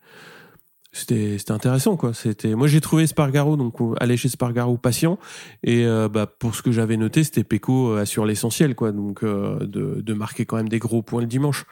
[0.96, 2.14] c'était c'était intéressant quoi.
[2.14, 5.18] C'était moi j'ai trouvé Spargaro donc aller chez Spargaro patient.
[5.62, 8.92] Et euh, bah pour ce que j'avais noté c'était euh, assure l'essentiel quoi.
[8.92, 11.66] Donc euh, de, de marquer quand même des gros points le dimanche.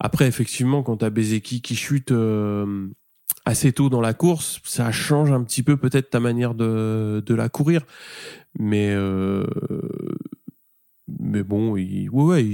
[0.00, 2.12] Après effectivement quand t'as Bezeki qui chute
[3.44, 7.34] assez tôt dans la course ça change un petit peu peut-être ta manière de de
[7.34, 7.82] la courir.
[8.58, 8.96] Mais
[11.06, 12.46] mais bon il ouais, ouais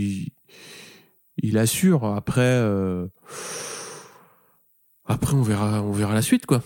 [1.43, 2.05] il assure.
[2.05, 2.61] Après
[5.11, 6.63] après, on verra, on verra la suite, quoi.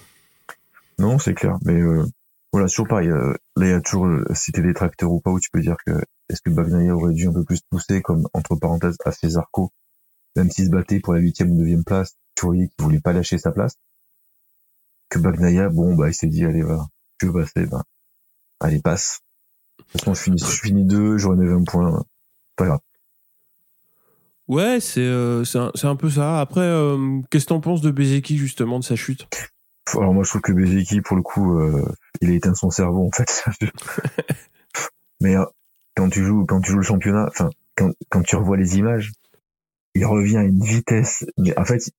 [0.99, 1.57] Non, c'est clair.
[1.65, 2.05] Mais euh,
[2.53, 3.09] voilà, toujours pareil.
[3.09, 5.63] Euh, là, il y a toujours, euh, si t'es détracteur ou pas, où tu peux
[5.63, 5.93] dire que
[6.29, 9.73] est-ce que Bagnaia aurait dû un peu plus pousser, comme entre parenthèses, fait Zarco,
[10.37, 13.15] même s'il se battait pour la huitième ou neuvième place, tu voyais qu'il voulait pas
[13.15, 13.77] lâcher sa place.
[15.09, 16.87] Que Bagnaia, bon, bah, il s'est dit, allez, voilà,
[17.19, 17.83] tu veux passer, ben,
[18.61, 19.21] allez, passe.
[19.79, 22.05] De toute façon, je finis, je finis deux, j'aurai mes 20 points,
[22.57, 22.81] pas grave.
[24.49, 26.41] Ouais, c'est euh, c'est un, un, peu ça.
[26.41, 29.27] Après, euh, qu'est-ce que t'en penses de Bezeki justement de sa chute?
[29.95, 31.85] Alors moi, je trouve que Bezeki, pour le coup, euh,
[32.21, 33.45] il a éteint son cerveau en fait.
[35.21, 35.37] Mais
[35.97, 39.13] quand tu joues, quand tu joues le championnat, enfin, quand, quand tu revois les images,
[39.95, 41.25] il revient à une vitesse.
[41.39, 41.91] Mais en fait,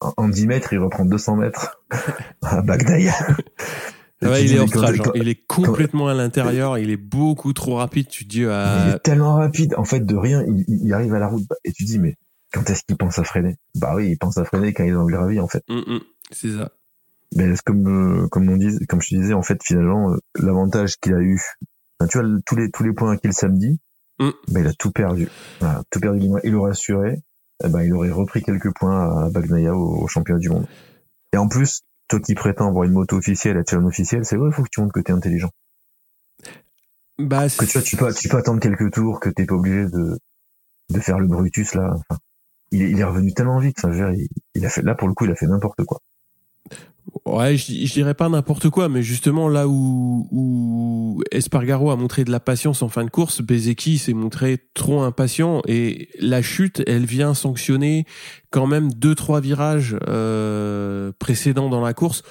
[0.00, 1.80] en 10 mètres, il reprend 200 mètres
[2.42, 2.62] à
[4.20, 4.38] Bagdad.
[4.38, 5.12] Ouais, il est hors trage, hein.
[5.14, 8.84] il est complètement à l'intérieur, il est beaucoup trop rapide, tu dis à...
[8.86, 11.72] Il est tellement rapide, en fait, de rien, il, il arrive à la route, et
[11.72, 12.16] tu dis, mais
[12.52, 13.56] quand est-ce qu'il pense à freiner?
[13.76, 15.62] Bah oui, il pense à freiner quand il est dans le gravier, en fait.
[15.68, 16.00] Mm, mm,
[16.32, 16.70] c'est ça.
[17.36, 20.96] Mais comme, euh, comme on dit, comme je te disais, en fait, finalement, euh, l'avantage
[20.96, 21.40] qu'il a eu,
[22.10, 23.78] tu vois, tous les, tous les points acquis le samedi,
[24.20, 24.30] Mm.
[24.48, 25.28] ben, il a tout perdu.
[25.60, 26.26] Voilà, tout perdu.
[26.42, 27.22] Il aurait assuré,
[27.64, 30.66] eh ben, il aurait repris quelques points à Bagnaia au, au championnat du monde.
[31.32, 34.50] Et en plus, toi qui prétends avoir une moto officielle, être challenge officiel, c'est vrai,
[34.50, 35.50] il faut que tu montres que t'es intelligent.
[37.18, 39.84] Bah, Que tu vois, tu peux, tu peux attendre quelques tours, que t'es pas obligé
[39.86, 40.18] de,
[40.90, 41.94] de faire le Brutus, là.
[41.94, 42.20] Enfin,
[42.72, 44.82] il, est- il est revenu tellement vite, enfin, je veux dire, il, il a fait,
[44.82, 46.00] là, pour le coup, il a fait n'importe quoi.
[47.36, 52.24] Ouais, je, je dirais pas n'importe quoi, mais justement là où, où Espargaro a montré
[52.24, 56.82] de la patience en fin de course, Bezeki s'est montré trop impatient et la chute,
[56.86, 58.06] elle vient sanctionner
[58.50, 62.22] quand même deux trois virages euh, précédents dans la course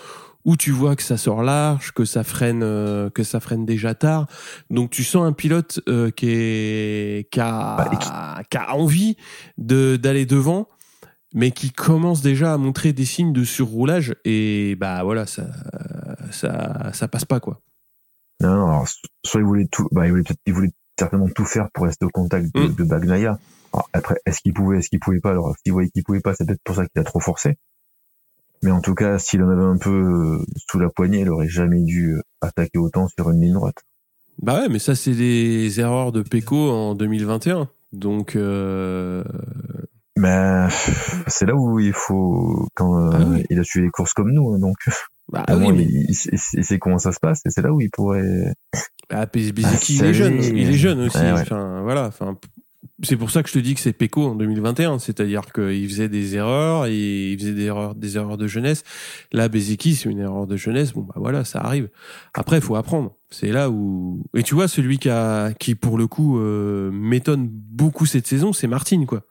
[0.45, 3.93] où tu vois que ça sort large, que ça freine, euh, que ça freine déjà
[3.95, 4.28] tard.
[4.70, 9.18] Donc tu sens un pilote euh, qui est qui a, Bah, qui a envie
[9.58, 10.70] de d'aller devant
[11.34, 15.47] mais qui commence déjà à montrer des signes de surroulage et bah voilà ça
[16.32, 17.59] ça ça passe pas quoi.
[18.39, 18.88] Non, non, alors,
[19.25, 22.09] soit il voulait tout, bah, il voulait il voulait certainement tout faire pour rester au
[22.09, 22.75] contact de, Mm.
[22.75, 23.39] de Bagnaia.
[23.73, 25.32] Alors, après, est-ce qu'il pouvait, est-ce qu'il pouvait pas?
[25.32, 27.57] Alors, s'il voyait qu'il pouvait pas, c'est peut-être pour ça qu'il a trop forcé.
[28.63, 31.47] Mais en tout cas, s'il en avait un peu euh, sous la poignée, il aurait
[31.49, 33.78] jamais dû euh, attaquer autant sur une ligne droite.
[34.39, 39.23] Bah ouais mais ça c'est des erreurs de Pecco en 2021 donc euh,
[40.18, 40.68] Mais
[41.28, 43.43] c'est là où il faut, quand euh, Ah oui.
[43.49, 44.76] il a suivi les courses comme nous, hein, donc
[45.32, 47.61] bah oui moins, mais il, il sait- il sait comment ça se passe, et c'est
[47.61, 48.53] là où il pourrait.
[49.09, 51.41] ah, Bez- Ah, Bezeki il est jeune il est jeune aussi Ouais, ouais.
[51.41, 52.36] enfin voilà enfin
[53.03, 56.09] c'est pour ça que je te dis que c'est Pecco en 2021 c'est-à-dire qu'il faisait
[56.09, 58.84] des erreurs et il faisait des erreurs des erreurs de jeunesse
[59.32, 61.89] là Bezeki c'est une erreur de jeunesse bon bah voilà ça arrive
[62.34, 65.97] après il faut apprendre c'est là où et tu vois celui qui a qui pour
[65.97, 69.22] le coup euh, m'étonne beaucoup cette saison c'est Martin quoi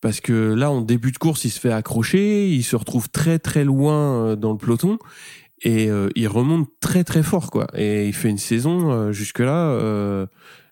[0.00, 3.38] parce que là en début de course il se fait accrocher il se retrouve très
[3.38, 4.98] très loin euh, dans le peloton
[5.62, 9.76] et euh, il remonte très très fort quoi et il fait une saison jusque là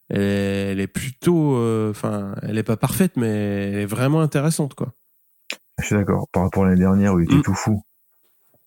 [0.08, 3.26] elle, est- elle est plutôt euh, enfin elle est pas parfaite mais
[3.72, 4.92] elle est vraiment intéressante quoi
[5.80, 6.28] Je suis d'accord.
[6.32, 7.42] Par rapport à l'année dernière où il était Mm.
[7.42, 7.82] tout fou.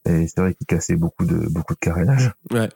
[0.05, 2.32] Et c'est vrai qu'il cassait beaucoup de, beaucoup de carénage.
[2.51, 2.70] ouais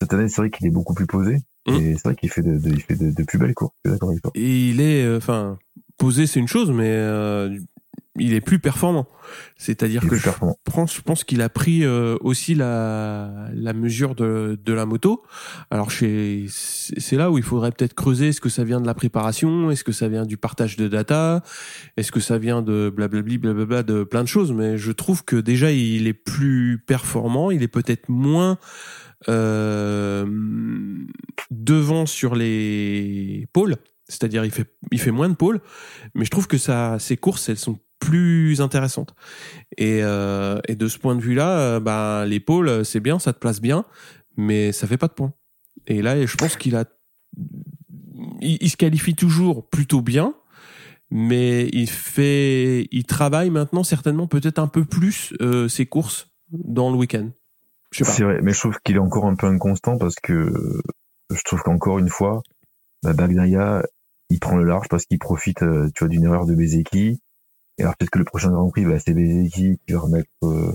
[0.00, 1.36] Cette année, c'est vrai qu'il est beaucoup plus posé.
[1.66, 1.74] Mm.
[1.74, 3.72] Et c'est vrai qu'il fait de, de- il fait de, de plus belles courses.
[3.84, 4.30] Je suis d'accord avec toi.
[4.34, 5.58] et il est euh, enfin
[6.00, 7.56] posé c'est une chose mais euh,
[8.16, 9.06] il est plus performant
[9.56, 10.30] c'est-à-dire que je
[10.64, 15.22] pense, je pense qu'il a pris euh, aussi la, la mesure de, de la moto.
[15.70, 16.46] Alors c'est
[17.12, 18.28] là où il faudrait peut-être creuser.
[18.28, 21.42] Est-ce que ça vient de la préparation Est-ce que ça vient du partage de data
[21.96, 25.36] Est-ce que ça vient de blablabli, blablabla, de plein de choses Mais je trouve que
[25.36, 27.50] déjà il est plus performant.
[27.50, 28.58] Il est peut-être moins
[29.28, 30.26] euh,
[31.50, 33.76] devant sur les pôles.
[34.10, 35.60] C'est-à-dire il fait, il fait moins de pôles.
[36.14, 39.14] Mais je trouve que ça, ses courses, elles sont plus intéressantes.
[39.76, 43.60] Et, euh, de ce point de vue-là, euh, bah, l'épaule, c'est bien, ça te place
[43.60, 43.84] bien,
[44.36, 45.32] mais ça fait pas de points.
[45.86, 46.84] Et là, je pense qu'il a,
[48.40, 50.34] il, se qualifie toujours plutôt bien,
[51.10, 56.90] mais il fait, il travaille maintenant certainement peut-être un peu plus euh, ses courses dans
[56.90, 57.30] le week-end.
[57.92, 60.80] C'est vrai, mais je trouve qu'il est encore un peu inconstant parce que
[61.30, 62.42] je trouve qu'encore une fois,
[63.02, 63.82] bah, Bagnaia,
[64.30, 67.20] il prend le large parce qu'il profite, euh, tu vois, d'une erreur de Bezeki.
[67.78, 70.72] Et alors peut-être que le prochain Grand Prix, bah, c'est Bezeki qui va remettre, euh,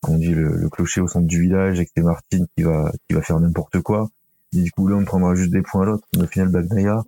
[0.00, 2.92] qu'on dit, le, le clocher au centre du village et que c'est Martin qui va,
[3.08, 4.10] qui va faire n'importe quoi.
[4.54, 6.06] Et du coup, là, on prendra juste des points à l'autre.
[6.16, 7.02] Mais au final, Bagnaia,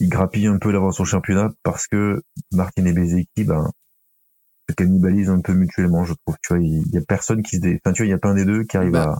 [0.00, 2.22] il grappille un peu l'avance au championnat parce que
[2.52, 3.70] Martin et Bezeki, ben,
[4.68, 6.36] se cannibalisent un peu mutuellement, je trouve.
[6.42, 7.80] Tu vois, il y a personne qui se dé...
[7.84, 9.18] enfin, tu vois, il y a pas un des deux qui arrive Bah,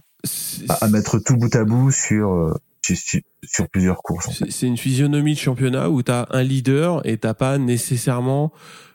[0.69, 4.29] à, à, à mettre tout bout à bout sur, euh, sur, plusieurs courses.
[4.29, 4.51] en fait.
[4.51, 8.53] C'est une physionomie de championnat où tu as un leader et t'as pas nécessairement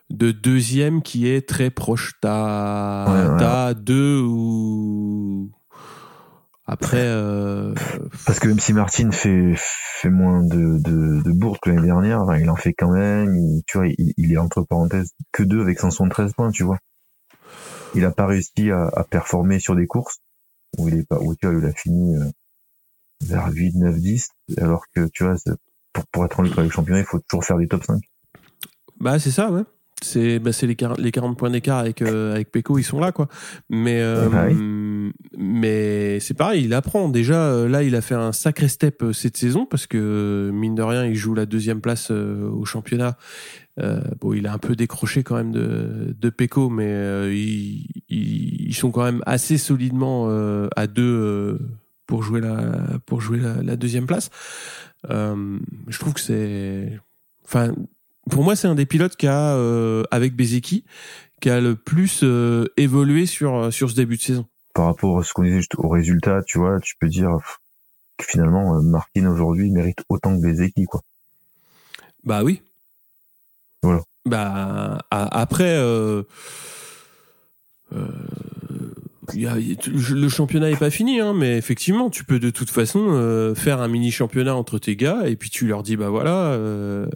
[0.09, 2.13] de deuxième qui est très proche.
[2.21, 5.51] T'as Ouais, deux ou
[6.71, 7.73] après euh,
[8.25, 12.21] Parce que même si Martin fait, fait moins de, de, de bourdes que l'année dernière,
[12.39, 15.61] il en fait quand même, il, tu vois, il, il est entre parenthèses que deux
[15.61, 16.77] avec 173 points, tu vois.
[17.93, 20.19] Il a pas réussi à, à performer sur des courses
[20.77, 22.23] où il est pas, où tu vois, il a fini euh,
[23.23, 25.35] vers 8, 9, 10, alors que, tu vois,
[25.93, 28.01] pour, pour être en lutte avec le championnat, il faut toujours faire des top 5.
[28.99, 29.63] bah c'est ça ouais.
[30.03, 33.11] C'est bah, les 40, les 40 points d'écart avec euh, avec Pecco, ils sont là
[33.11, 33.27] quoi.
[33.69, 37.07] Mais euh, Ouais, bah mais c'est pareil, il apprend.
[37.07, 40.81] Déjà, euh, là, il a fait un sacré step cette saison parce que, mine de
[40.81, 43.17] rien, il joue la deuxième place euh, au championnat.
[44.19, 48.91] Bon, il a un peu décroché quand même de, de Pecco, mais ils, ils, sont
[48.91, 50.29] quand même assez solidement
[50.75, 51.57] à deux
[52.11, 54.31] pour jouer la pour jouer la, la deuxième place.
[55.09, 55.57] Euh,
[55.87, 56.99] je trouve que c'est,
[57.45, 57.73] enfin,
[58.29, 60.83] pour moi, c'est un des pilotes qui a euh, avec Bezeki
[61.39, 64.45] qui a le plus euh, évolué sur sur ce début de saison.
[64.73, 67.29] Par rapport à ce qu'on disait juste au résultat, tu vois, tu peux dire
[68.17, 70.99] que finalement, Martin aujourd'hui mérite autant que Bezeki, quoi.
[72.25, 72.61] Bah oui.
[73.83, 74.01] Voilà.
[74.25, 76.23] Bah après, euh,
[77.93, 78.07] euh,
[79.35, 83.81] le championnat est pas fini, hein, mais effectivement, tu peux de toute façon euh, faire
[83.81, 87.07] un mini championnat entre tes gars et puis tu leur dis bah voilà euh,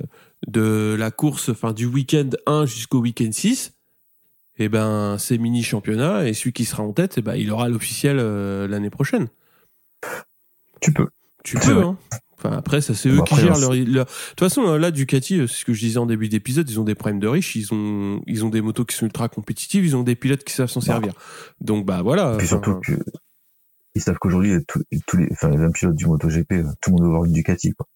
[0.47, 3.73] de la course, enfin du week-end 1 jusqu'au week-end 6.
[4.57, 7.67] Et ben, c'est mini championnat et celui qui sera en tête, eh ben, il aura
[7.67, 9.27] l'officiel euh, l'année prochaine.
[10.81, 11.09] Tu peux.
[11.43, 11.97] Tu peux, hein.
[12.37, 15.39] Enfin, après, ça, c'est eux qui gèrent leur, leur- De toute façon, euh, là, Ducati,
[15.39, 17.55] euh, c'est ce que je disais en début d'épisode, ils ont des problèmes de riches,
[17.55, 20.53] ils ont, ils ont des motos qui sont ultra compétitives, ils ont des pilotes qui
[20.53, 20.85] savent s'en Bah.
[20.85, 21.13] servir.
[21.61, 22.37] Donc, bah, voilà.
[22.41, 22.91] Et surtout que
[23.95, 26.91] ils savent qu'aujourd'hui, tous tous les, enfin, les 20 pilotes du MotoGP, euh, tout le
[26.91, 27.87] monde doit avoir une Ducati, quoi.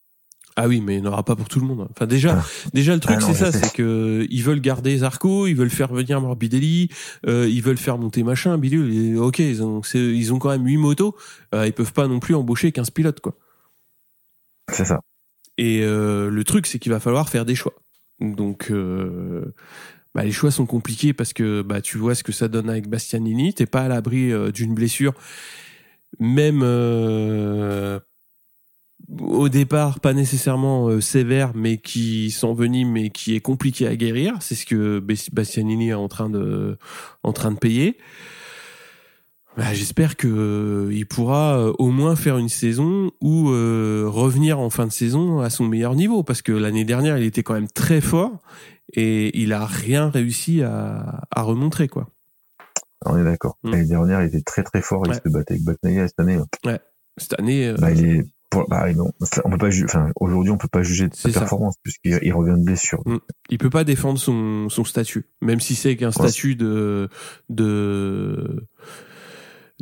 [0.55, 1.87] Ah oui, mais il n'y en aura pas pour tout le monde.
[1.91, 2.45] Enfin, déjà, Ah.
[2.73, 5.93] déjà, le truc, Ah c'est ça, c'est que ils veulent garder Zarco, ils veulent faire
[5.93, 6.89] venir Morbidelli,
[7.27, 8.93] euh, ils veulent faire monter machin, bidule.
[8.93, 11.15] Et, ok, ils ont, c'est- ils ont quand même 8 motos,
[11.53, 13.35] euh, ils peuvent pas non plus embaucher 15 pilotes, quoi.
[14.71, 15.01] C'est ça.
[15.57, 17.73] Et euh, le truc, c'est qu'il va falloir faire des choix.
[18.19, 19.53] Donc, euh,
[20.15, 22.87] bah, les choix sont compliqués parce que bah, tu vois ce que ça donne avec
[22.87, 23.53] Bastianini.
[23.53, 25.13] T'es pas à l'abri euh, d'une blessure,
[26.19, 26.63] même
[29.19, 34.35] au départ, pas nécessairement sévère, mais qui s'envenime et qui est compliqué à guérir.
[34.41, 36.77] C'est ce que Bas- Bastianini est en train de
[37.59, 37.97] payer.
[39.57, 44.59] Bah, J'espère que euh, il pourra euh, au moins faire une saison ou euh, revenir
[44.59, 47.55] en fin de saison à son meilleur niveau parce que l'année dernière il était quand
[47.55, 48.31] même très fort
[48.93, 52.07] et il a rien réussi à, à remontrer quoi.
[53.05, 53.57] On est d'accord.
[53.63, 53.71] Mm.
[53.71, 55.03] L'année dernière, il était très très fort.
[55.05, 55.15] Il Ouais.
[55.23, 56.37] se battait avec Batnaia cette année.
[56.67, 56.77] euh,
[57.17, 60.51] Cette année, euh, Bah, il est, pour, bah, non, ça, on peut pas, enfin, aujourd'hui,
[60.51, 63.01] on peut pas juger de sa performance puisqu'il il revient de blessure.
[63.49, 66.11] il peut pas défendre son, son statut, même si c'est qu'un Ouais.
[66.11, 67.07] statut de
[67.47, 68.67] de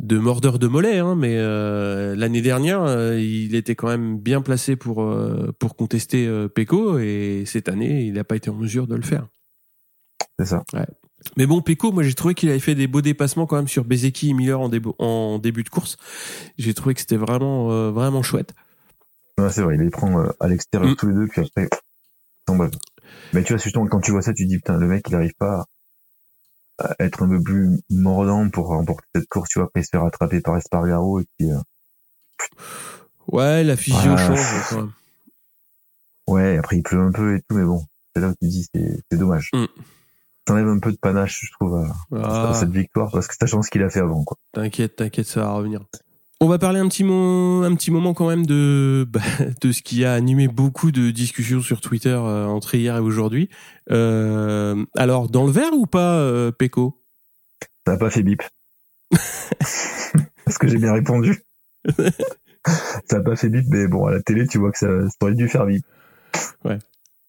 [0.00, 4.40] de mordeur de mollet, hein, mais euh, l'année dernière, euh, il était quand même bien
[4.40, 8.54] placé pour euh, pour contester euh, Pecco et cette année, il n'a pas été en
[8.54, 9.26] mesure de le faire.
[10.38, 10.62] C'est ça.
[11.36, 13.84] Mais bon, Pecco, moi j'ai trouvé qu'il avait fait des beaux dépassements quand même sur
[13.84, 15.96] Bezeki et Miller en, début de course.
[16.58, 18.54] J'ai trouvé que c'était vraiment euh, vraiment chouette.
[19.36, 19.74] Ouais, c'est vrai.
[19.74, 20.96] Il les prend à l'extérieur Mm.
[20.96, 21.68] tous les deux, puis après,
[22.46, 22.70] tombe.
[23.32, 25.34] Mais tu vois, justement, quand tu vois ça, tu dis, putain, le mec, il arrive
[25.38, 25.64] pas
[27.00, 30.40] être un peu plus mordant pour remporter cette course, tu vois, après se fait rattraper
[30.40, 31.58] par Espargaro et puis, euh,
[33.28, 34.16] Ouais, la physio Ouais.
[34.16, 34.92] change même.
[36.28, 38.66] ouais, après il pleut un peu et tout, mais bon, c'est là où tu dis,
[38.74, 39.50] c'est, c'est dommage.
[39.52, 39.64] Mm.
[40.44, 42.54] T'enlèves un peu de panache, je trouve, à, à Ah.
[42.54, 44.38] cette victoire, parce que sachant ce qu'il a fait avant, quoi.
[44.52, 45.84] T'inquiète, t'inquiète, ça va revenir.
[46.40, 49.20] On va parler un petit, mo- un petit moment quand même de, bah,
[49.60, 53.48] de ce qui a animé beaucoup de discussions sur Twitter euh, entre hier et aujourd'hui.
[53.90, 57.02] Euh, alors, dans le vert ou pas, euh, Pecco
[57.86, 58.42] Ça n'a pas fait bip.
[59.10, 61.42] Est-ce que j'ai bien répondu?
[63.08, 65.16] Ça n'a pas fait bip, mais bon, à la télé, tu vois que ça, ça
[65.22, 65.84] aurait dû faire bip.
[66.64, 66.78] Ouais.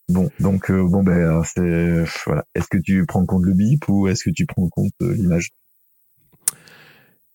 [0.10, 2.44] Bon, donc euh, bon ben c'est voilà.
[2.56, 4.92] Est-ce que tu prends en compte le bip ou est-ce que tu prends en compte
[5.02, 5.50] l'image?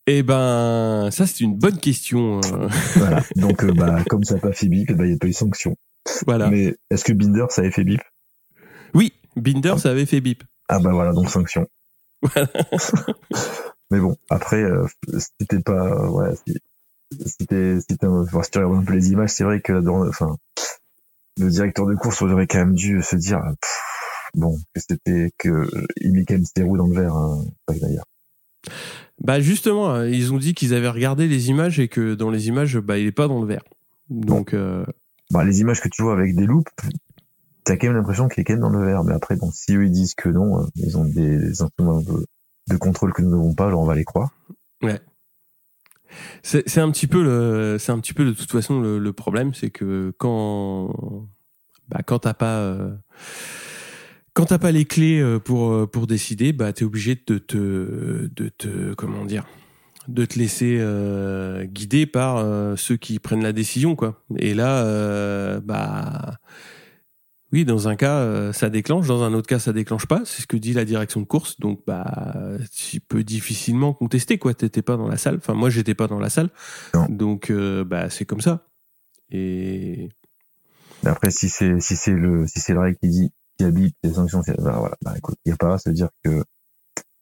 [0.07, 2.41] Eh ben, ça c'est une bonne question.
[2.45, 3.23] euh, Voilà.
[3.37, 5.27] Donc euh, bah comme ça n'a pas fait bip, eh ben, il n'y a pas
[5.27, 5.77] eu sanction.
[6.27, 6.51] voilà.
[6.51, 8.01] Mais est-ce que Binder ça avait fait bip?
[8.93, 10.45] Oui, Binder, ça avait fait bip.
[10.69, 11.67] Ah bah voilà, donc sanction.
[12.23, 12.49] Voilà.
[13.91, 14.87] Mais bon, après euh,
[15.41, 16.59] c'était pas ouais, si-
[17.27, 20.37] c'était c'était enfin, si tu regardes un peu les images, c'est vrai que dans enfin
[21.39, 23.81] le directeur de course aurait quand même dû se dire pff,
[24.35, 25.69] bon que c'était que
[26.01, 28.05] il met quand même ses roues dans le verre hein, d'ailleurs.
[29.23, 32.49] Bah justement, euh, ils ont dit qu'ils avaient regardé les images et que dans les
[32.49, 33.63] images, bah il est pas dans le vert.
[34.11, 34.85] Donc, euh,
[35.31, 36.69] Bah les images que tu vois avec des loupes,
[37.65, 39.05] t'as quand même l'impression qu'il est quand même dans le verre.
[39.05, 42.01] Mais après bon, si eux ils disent que non, euh, ils ont des, des instruments
[42.01, 42.27] de,
[42.69, 44.31] de contrôle que nous n'avons pas, alors on va les croire.
[46.43, 49.13] C'est c'est un petit peu le, c'est un petit peu de toute façon le, le
[49.13, 51.27] problème, c'est que quand,
[51.89, 52.95] bah, quand t'as pas, euh,
[54.35, 58.29] quand t'as pas les clés euh, pour euh, pour décider, bah t'es obligé de te,
[58.35, 59.47] de te, comment dire,
[60.09, 64.23] de te laisser euh, guider par euh, ceux qui prennent la décision, quoi.
[64.37, 66.39] Et là, euh, bah
[67.53, 70.23] oui, dans un cas, euh, ça déclenche, dans un autre cas, ça déclenche pas.
[70.25, 71.61] C'est ce que dit la direction de course.
[71.61, 74.53] Donc, bah, tu peux difficilement contester, quoi.
[74.53, 75.37] T'étais pas dans la salle.
[75.37, 76.51] Enfin, moi, j'étais pas dans la salle.
[76.93, 77.07] Non.
[77.09, 78.67] Donc, bah, c'est comme ça.
[79.31, 80.09] Et
[81.05, 84.15] Après, si c'est si c'est le si c'est le règle qui dit qui habite les
[84.15, 86.45] sanctions, c'est- bah voilà, bah écoute, il y a pas, ça veut dire que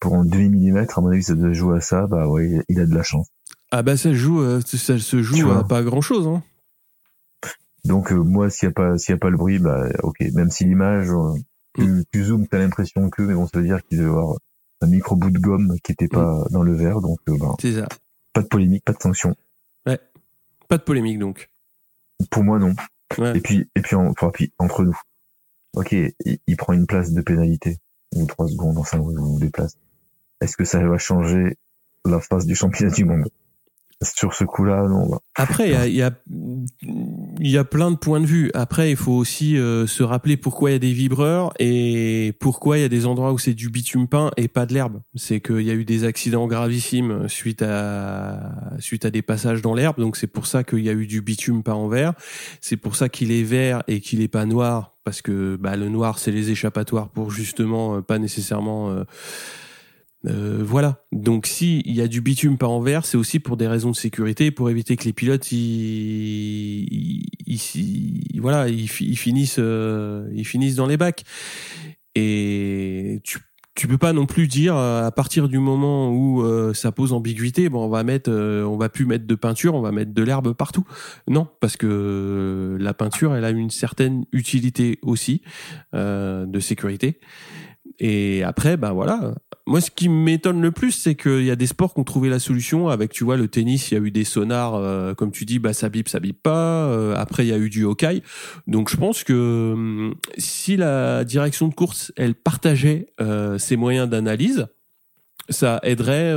[0.00, 2.80] pour un demi millimètre, à mon avis, ça doit jouer à ça, bah ouais, il
[2.80, 3.28] a de la chance.
[3.70, 6.26] ah bah, ça joue, euh, ça se joue à pas grand chose.
[6.26, 6.42] Hein.
[7.84, 10.20] Donc euh, moi, s'il y a pas s'il y a pas le bruit, bah ok,
[10.34, 11.34] même si l'image, euh,
[11.74, 14.36] tu, tu zoomes, t'as l'impression que, mais bon, ça veut dire qu'il y avoir
[14.82, 17.72] un micro bout de gomme qui était pas dans le verre, donc euh, bah, C'est
[17.74, 17.88] ça.
[18.32, 19.34] pas de polémique, pas de sanction.
[20.68, 21.50] Pas de polémique donc.
[22.30, 22.74] Pour moi, non.
[23.18, 23.36] Ouais.
[23.36, 24.96] Et puis et puis, en- enfin, puis entre nous,
[25.76, 25.94] ok,
[26.46, 27.78] il, prend une place de pénalité
[28.14, 29.76] ou trois secondes, enfin ou des places.
[30.40, 31.56] Est-ce que ça va changer
[32.04, 33.28] la face du championnat du monde?
[34.02, 35.08] Sur ce coup-là, non.
[35.10, 38.50] bah, Après, il y a, y, y a plein de points de vue.
[38.54, 42.78] Après, il faut aussi euh, se rappeler pourquoi il y a des vibreurs et pourquoi
[42.78, 45.00] il y a des endroits où c'est du bitume peint et pas de l'herbe.
[45.14, 49.74] C'est qu'il y a eu des accidents gravissimes suite à suite à des passages dans
[49.74, 49.96] l'herbe.
[49.98, 52.14] Donc c'est pour ça qu'il y a eu du bitume peint en vert.
[52.60, 55.88] C'est pour ça qu'il est vert et qu'il est pas noir parce que bah, le
[55.88, 59.04] noir c'est les échappatoires pour justement euh, pas nécessairement euh,
[60.26, 61.04] euh, voilà.
[61.12, 63.90] Donc si il y a du bitume pas en vert, c'est aussi pour des raisons
[63.90, 70.28] de sécurité, pour éviter que les pilotes ils, ils, voilà, ils, fi- ils finissent euh,
[70.34, 71.24] ils finissent dans les bacs.
[72.14, 73.38] Et tu
[73.74, 77.14] tu peux pas non plus dire euh, à partir du moment où euh, ça pose
[77.14, 80.22] ambiguïté, bon on va mettre on va plus mettre de peinture, on va mettre de
[80.22, 80.84] l'herbe partout.
[81.26, 85.40] Non, parce que la peinture elle a une certaine utilité aussi
[85.94, 87.18] de sécurité.
[87.98, 89.34] Et après, ben voilà.
[89.66, 92.28] Moi, ce qui m'étonne le plus, c'est qu'il y a des sports qui ont trouvé
[92.28, 92.88] la solution.
[92.88, 95.58] Avec, tu vois, le tennis, il y a eu des sonars, euh, comme tu dis,
[95.58, 96.86] bah ça bip, ça bip pas.
[96.86, 98.22] Euh, après, il y a eu du hockey.
[98.66, 104.08] Donc, je pense que hum, si la direction de course, elle partageait euh, ses moyens
[104.08, 104.66] d'analyse,
[105.48, 106.34] ça aiderait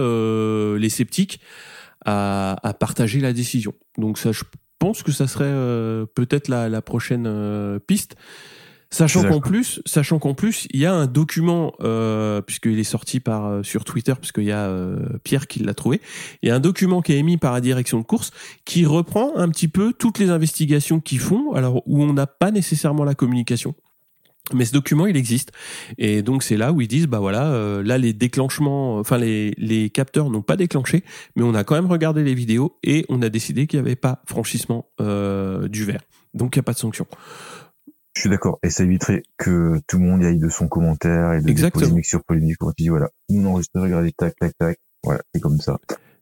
[0.78, 1.40] les sceptiques
[2.06, 3.74] à, partager la décision.
[3.98, 4.44] Donc, ça, je
[4.78, 5.54] pense que ça serait
[6.16, 8.16] peut-être la, prochaine piste.
[8.90, 13.20] Sachant qu'en plus, sachant qu'en plus, il y a un document euh, puisqu'il est sorti
[13.20, 16.02] par euh, sur Twitter, puisqu'il y a euh, Pierre qui l'a trouvé.
[16.42, 18.32] Il y a un document qui est émis par la direction de course
[18.64, 22.52] qui reprend un petit peu toutes les investigations qu'ils font, alors où on n'a pas
[22.52, 23.76] nécessairement la communication.
[24.54, 25.52] Mais ce document, il existe.
[25.98, 29.54] Et donc, c'est là où ils disent, bah voilà, euh, là, les déclenchements, enfin, les,
[29.58, 31.04] les capteurs n'ont pas déclenché,
[31.36, 33.96] mais on a quand même regardé les vidéos et on a décidé qu'il n'y avait
[33.96, 36.02] pas franchissement euh, du verre.
[36.36, 37.08] Donc, il n'y a pas de sanction.
[38.16, 38.60] Je suis d'accord.
[38.64, 41.52] Et ça éviterait que tout le monde y aille de son commentaire et de des
[41.52, 41.84] Exactement.
[41.84, 42.58] polémique sur polémique.
[42.58, 44.80] Quand tu dis, voilà, nous on regardez, tac, tac, tac.
[45.04, 45.80] Voilà, c'est comme ça.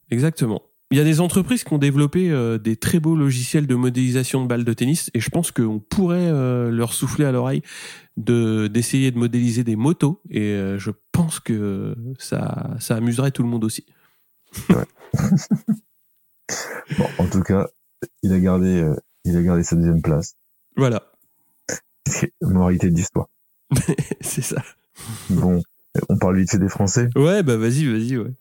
[0.10, 0.64] Exactement.
[0.92, 4.44] Il y a des entreprises qui ont développé euh, des très beaux logiciels de modélisation
[4.44, 7.64] de balles de tennis et je pense qu'on pourrait euh, leur souffler à l'oreille
[8.16, 13.42] de d'essayer de modéliser des motos et euh, je pense que ça ça amuserait tout
[13.44, 13.86] le monde aussi.
[16.98, 17.70] Bon, en tout cas,
[18.22, 18.86] il a gardé,
[19.24, 20.36] il a gardé sa deuxième place.
[20.76, 21.13] Voilà,
[22.08, 23.28] C'est moralité de l'histoire.
[24.22, 24.62] c'est ça.
[25.30, 25.62] Bon,
[26.10, 27.10] on parle vite fait des Français.
[27.16, 28.32] Ouais, bah vas-y, vas-y, ouais.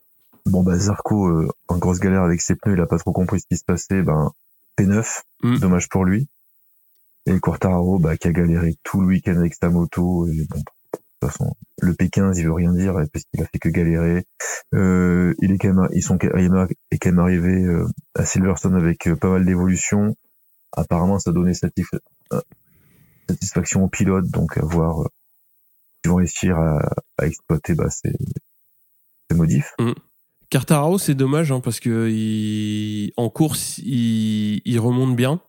[0.46, 3.40] Bon, bah, Zarco, euh, en grosse galère avec ses pneus, il a pas trop compris
[3.40, 4.02] ce qui se passait.
[4.02, 4.30] Ben,
[4.78, 5.58] P9, Mm.
[5.58, 6.28] dommage pour lui.
[7.26, 10.26] Et Quartararo, bah, qui a galéré tout le week-end avec sa moto.
[10.28, 10.62] Et bon, de
[11.20, 14.24] toute façon, le P15, il veut rien dire parce qu'il a fait que galérer.
[14.74, 17.86] Euh, il est quand même, ils sont, quand même arrivé euh,
[18.16, 20.16] à Silverstone avec euh, pas mal d'évolutions.
[20.72, 21.98] Apparemment, ça donnait satisf-
[22.32, 22.40] euh,
[23.32, 25.08] satisfaction aux pilotes, donc à voir euh,
[26.02, 26.78] s'ils vont réussir à,
[27.18, 28.12] à exploiter bah, ces,
[29.30, 29.74] ces modifs.
[30.50, 35.40] Cartararo, c'est dommage hein, parce que il, en course, il, il remonte bien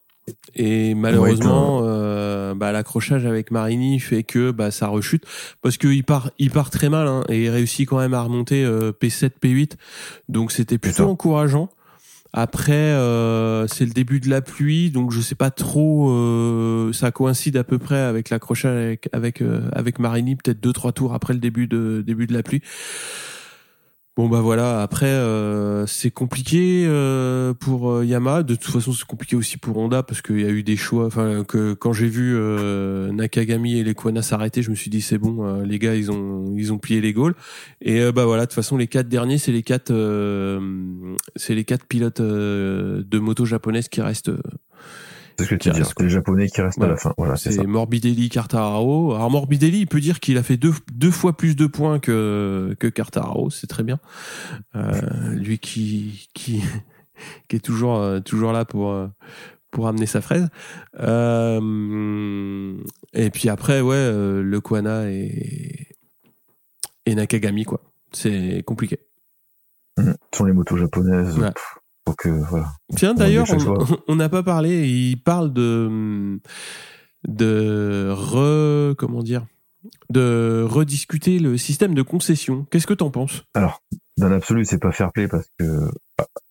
[0.56, 5.26] et malheureusement, euh, bah, l'accrochage avec Marini fait que bah, ça rechute
[5.62, 8.64] parce qu'il part, il part très mal hein, et il réussit quand même à remonter
[8.64, 9.74] euh, P7, P8.
[10.30, 11.70] Donc c'était plutôt encourageant.
[12.36, 16.10] Après, euh, c'est le début de la pluie, donc je sais pas trop.
[16.10, 20.74] euh, ça coïncide à peu près avec l'accrochage avec avec, euh, avec Marini, peut-être deux
[20.74, 22.62] trois tours après le début de début de la pluie.
[24.16, 28.44] Bon bah voilà, après euh, c'est compliqué euh, pour euh, Yamaha.
[28.44, 31.08] De toute façon, c'est compliqué aussi pour Honda parce qu'il y a eu des choix.
[31.08, 35.02] Enfin, que quand j'ai vu euh, Nakagami et les Kwana s'arrêter, je me suis dit
[35.02, 37.34] c'est bon, les gars ils ont ils ont plié les Gaules.
[37.82, 39.92] Et bah voilà, de toute façon les quatre derniers, c'est les quatre
[41.36, 44.32] c'est les quatre pilotes de moto japonaises qui restent.
[45.38, 45.80] C'est ce que tu dis.
[45.80, 46.94] reste, C'est les Japonais qui restent Voilà.
[46.94, 47.14] à la fin.
[47.18, 49.14] Voilà, c'est Morbidelli, Quartararo.
[49.16, 52.76] Alors Morbidelli, il peut dire qu'il a fait deux, deux fois plus de points que,
[52.80, 54.00] que Quartararo, c'est très bien.
[54.76, 54.92] Euh,
[55.34, 56.62] lui qui, qui,
[57.48, 59.08] qui est toujours, euh, toujours là pour, euh,
[59.72, 60.50] pour amener sa fraise.
[61.00, 62.76] Euh,
[63.14, 64.12] et puis après, ouais,
[64.42, 65.88] le Kwana et,
[67.06, 67.82] et Nakagami, quoi.
[68.12, 69.00] C'est compliqué.
[69.98, 70.12] Mmh.
[70.32, 71.38] Ce sont les motos japonaises.
[71.38, 71.52] Ouais.
[71.52, 71.78] pff,
[72.26, 72.74] voilà.
[72.96, 73.48] Tiens, d'ailleurs,
[74.08, 74.88] on n'a pas parlé.
[74.88, 76.40] Il parle de
[77.28, 79.46] de re comment dire
[80.10, 82.66] de rediscuter le système de concession.
[82.72, 83.44] Qu'est-ce que t'en penses?
[83.54, 83.82] Alors,
[84.18, 85.92] dans l'absolu, c'est pas fair play parce que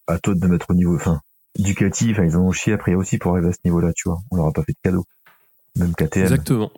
[0.07, 1.21] à, toi de mettre au niveau, enfin,
[1.59, 4.19] Ducati, enfin, ils en ont chié après aussi pour arriver à ce niveau-là, tu vois.
[4.31, 5.07] On leur a pas fait de cadeau.
[5.77, 6.25] Même KTM.
[6.25, 6.71] Exactement.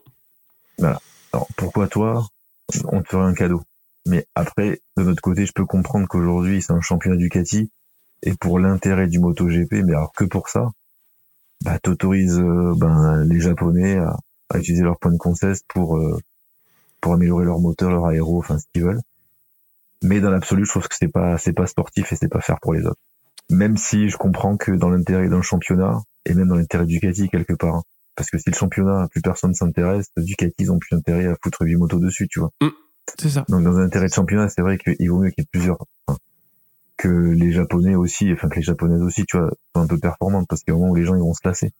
[0.80, 2.26] Alors, pourquoi toi,
[2.84, 3.62] on te ferait un cadeau?
[4.06, 7.70] Mais après, de notre côté, je peux comprendre qu'aujourd'hui, c'est un championnat Ducati.
[8.24, 10.70] Et pour l'intérêt du MotoGP, mais alors que pour ça,
[11.62, 14.16] bah, t'autorises, euh, ben, les Japonais à,
[14.50, 16.18] à utiliser leurs points de concesse pour, euh,
[17.00, 19.02] pour améliorer leur moteur, leur aéro, enfin, ce qu'ils veulent.
[20.02, 22.58] Mais dans l'absolu, je trouve que c'est pas, c'est pas sportif et c'est pas faire
[22.60, 23.00] pour les autres.
[23.50, 27.28] Même si je comprends que dans l'intérêt d'un championnat, et même dans l'intérêt du Ducati
[27.28, 27.82] quelque part, hein,
[28.16, 31.62] parce que si le championnat, plus personne s'intéresse, Ducati, ils ont plus intérêt à foutre
[31.62, 32.50] 8 motos dessus, tu vois.
[33.18, 33.44] C'est ça.
[33.48, 35.78] Donc dans un intérêt de championnat, c'est vrai qu'il vaut mieux qu'il y ait plusieurs,
[36.06, 36.18] enfin,
[36.96, 40.46] que les Japonais aussi, enfin que les Japonaises aussi, tu vois, soient un peu performantes,
[40.48, 41.72] parce qu'il y a un moment où les gens ils vont se lasser.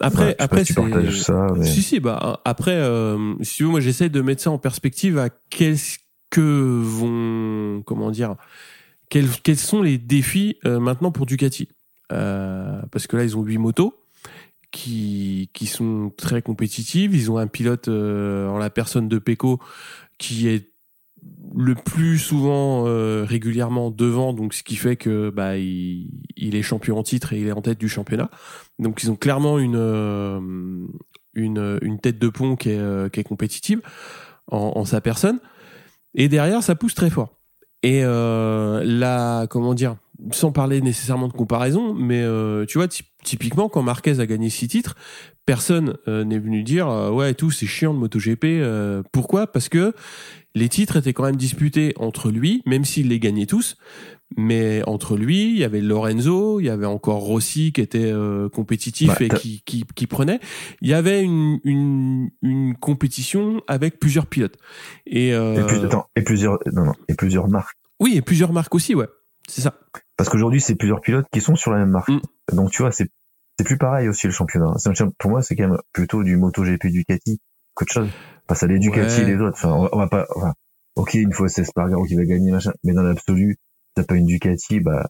[0.00, 3.56] Après, Ouais, sais pas après, si tu ça, mais Si, si, bah, après, euh, si
[3.56, 5.98] tu veux, moi, j'essaie de mettre ça en perspective à qu'est-ce
[6.30, 8.34] que vont, comment dire,
[9.08, 11.68] quels, quels sont les défis euh, maintenant pour Ducati.
[12.12, 13.94] Euh, parce que là, ils ont huit motos
[14.70, 17.14] qui, qui sont très compétitives.
[17.14, 19.60] Ils ont un pilote euh, en la personne de Pecco
[20.18, 20.70] qui est
[21.56, 26.98] le plus souvent euh, régulièrement devant, donc ce qui fait que bah il, est champion
[26.98, 28.30] en titre et il est en tête du championnat.
[28.78, 30.40] Donc ils ont clairement une euh,
[31.34, 33.80] une, tête de pont qui est, euh, qui est compétitive
[34.50, 35.40] en, en sa personne.
[36.14, 37.34] Et derrière, ça pousse très fort.
[37.82, 39.96] Et là, comment dire,
[40.32, 42.24] sans parler nécessairement de comparaison, mais
[42.66, 44.96] tu vois, ty- typiquement, quand Marquez a gagné six titres,
[45.46, 48.44] personne euh, n'est venu dire euh, ouais, tout c'est chiant de MotoGP.
[48.44, 49.46] euh, pourquoi?
[49.46, 49.94] Parce que
[50.54, 53.76] les titres étaient quand même disputés entre lui, même s'il les gagnait tous.
[54.36, 58.48] Mais entre lui, il y avait Lorenzo, il y avait encore Rossi qui était euh,
[58.48, 60.40] compétitif Bah, et qui, qui, qui prenait.
[60.82, 64.56] Il y avait une, une, une compétition avec plusieurs pilotes.
[65.06, 67.76] Et, euh, et, plus, attends, et plusieurs, non, non, et plusieurs marques.
[68.00, 69.06] oui, et plusieurs marques aussi, ouais.
[69.48, 69.78] C'est ça.
[70.16, 72.08] Parce qu'aujourd'hui, c'est plusieurs pilotes qui sont sur la même marque.
[72.08, 72.20] Mm.
[72.52, 73.08] Donc tu vois, c'est
[73.58, 74.72] c'est plus pareil aussi le championnat.
[75.18, 77.40] Pour moi, c'est quand même plutôt du MotoGP Ducati
[77.74, 78.08] qu'autre chose.
[78.48, 79.22] Face à les Ducati Ouais.
[79.22, 79.56] et les autres.
[79.56, 80.26] Enfin, on va, pas.
[80.36, 80.52] Enfin,
[80.94, 83.56] ok, une fois c'est Spargaro qui va gagner machin, mais dans l'absolu,
[83.94, 85.08] t'as pas une Ducati, bah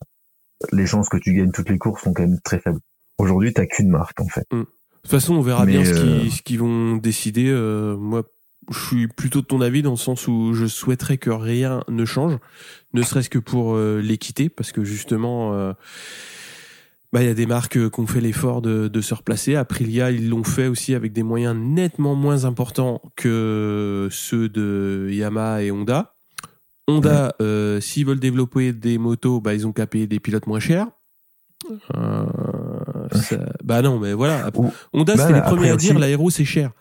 [0.73, 2.81] les chances que tu gagnes toutes les courses sont quand même très faibles.
[3.19, 4.47] Aujourd'hui, t'as qu'une marque en fait.
[4.51, 4.65] De
[5.03, 7.49] toute façon, on verra Mais, bien ce euh, qu'ils ce qu'ils vont décider.
[7.49, 8.25] Euh, moi,
[8.71, 12.05] je suis plutôt de ton avis dans le sens où je souhaiterais que rien ne
[12.05, 12.39] change,
[12.95, 15.73] ne serait-ce que pour euh, l'équité, parce que justement, euh,
[17.17, 19.55] bah, il y a des marques euh, qui ont fait l'effort de, de se replacer.
[19.57, 25.63] Aprilia, ils l'ont fait aussi avec des moyens nettement moins importants que ceux de Yamaha
[25.63, 26.13] et Honda.
[26.89, 30.61] Honda, euh, s'ils veulent développer des motos, bah, ils ont qu'à payer des pilotes moins
[30.61, 30.89] chers.
[31.97, 32.27] Euh,
[33.13, 34.51] ça- bah non, mais voilà.
[34.55, 36.73] Ou- Honda, Bah, c'était les premiers à dire l'aéro c'est cher.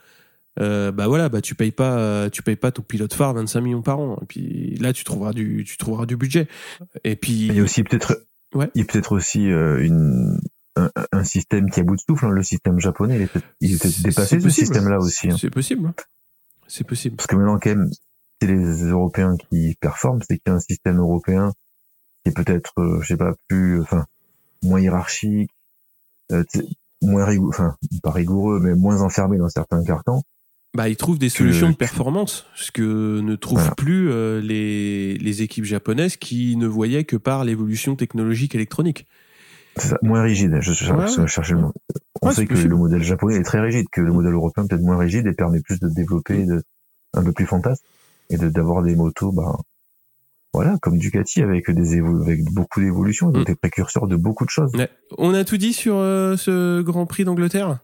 [0.59, 3.81] Euh, bah voilà, bah tu payes pas, tu payes pas ton pilote phare 25 millions
[3.81, 4.19] par an.
[4.21, 6.47] Et puis là, tu trouveras du, tu trouveras du budget.
[7.05, 8.17] Et puis Il y a aussi peut-être,
[8.55, 8.71] Ouais.
[8.73, 10.39] il y a peut-être aussi euh, une
[10.77, 12.25] un, un système qui a bout de souffle.
[12.25, 12.29] hein.
[12.31, 13.15] Le système japonais,
[13.61, 15.29] il est peut-être dépassé ce système-là aussi.
[15.29, 15.37] hein.
[15.39, 15.87] c'est possible.
[15.87, 15.93] hein.
[16.67, 17.15] C'est possible.
[17.15, 17.89] Parce que maintenant, quand même,
[18.41, 21.53] c'est les Européens qui performent, c'est qu'il y a un système européen
[22.23, 24.05] qui est peut-être, euh, je sais pas, plus, enfin,
[24.63, 25.51] moins hiérarchique,
[26.31, 26.43] euh,
[27.01, 30.23] moins rigoureux, enfin, pas rigoureux, mais moins enfermé dans certains cartons.
[30.75, 33.75] Bah, ils trouvent des solutions de performance, ce que ne trouvent Voilà.
[33.75, 39.07] plus euh, les, les équipes japonaises qui ne voyaient que par l'évolution technologique électronique.
[39.77, 40.57] C'est ça, moins rigide.
[40.61, 41.73] Je, je, Ouais, je cherchais le mot.
[42.21, 42.71] On Ouais, sait que possible.
[42.71, 45.61] le modèle japonais est très rigide, que le modèle européen peut-être moins rigide et permet
[45.61, 46.61] plus de développer de,
[47.13, 47.83] un peu plus fantasme
[48.29, 49.57] et de d'avoir des motos, bah,
[50.53, 53.45] voilà, comme Ducati avec des avec beaucoup d'évolutions, donc Mm.
[53.45, 54.71] des précurseurs de beaucoup de choses.
[54.75, 54.89] Ouais.
[55.17, 57.79] On a tout dit sur euh, ce Grand Prix d'Angleterre?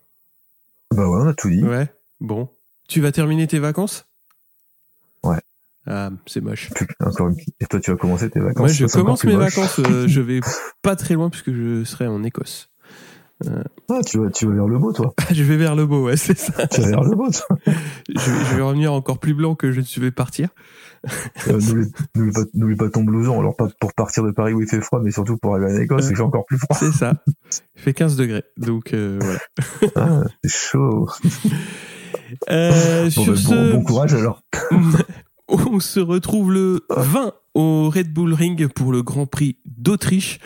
[0.96, 1.64] Bah ouais, on a tout dit.
[1.64, 1.88] Ouais.
[2.22, 2.50] Bon.
[2.92, 4.06] Tu vas terminer tes vacances?
[5.24, 5.40] Ouais.
[5.88, 6.70] Ah, c'est moche.
[6.76, 7.38] Plus- Encore une...
[7.62, 8.58] Et toi, tu vas commencer tes vacances?
[8.58, 9.56] Moi, je commence mes moche.
[9.56, 9.80] vacances.
[9.80, 10.42] euh, je vais
[10.82, 12.68] pas très loin puisque je serai en Écosse.
[13.90, 15.14] Ah, tu vas, tu vas vers le beau, toi.
[15.32, 16.68] je vais vers le beau, ouais, c'est ça.
[16.68, 17.58] Tu vas vers le beau, toi.
[18.14, 20.50] Je, vais- je vais revenir encore plus blanc que je ne vais partir.
[21.48, 21.60] Euh,
[22.54, 23.40] N'oublie pas, pas ton blouson.
[23.40, 25.82] Alors, pas pour partir de Paris où il fait froid, mais surtout pour aller en
[25.82, 26.76] Écosse, il fait encore plus froid.
[26.78, 27.14] C'est ça.
[27.76, 28.44] Il fait 15 degrés.
[28.58, 29.40] Donc euh, voilà.
[29.96, 31.10] Ah, c'est chaud.
[32.50, 34.42] Euh, Bon, sur bah, bon, courage, alors.
[35.48, 40.40] on se retrouve le 20 au Red Bull Ring pour le Grand Prix d'Autriche.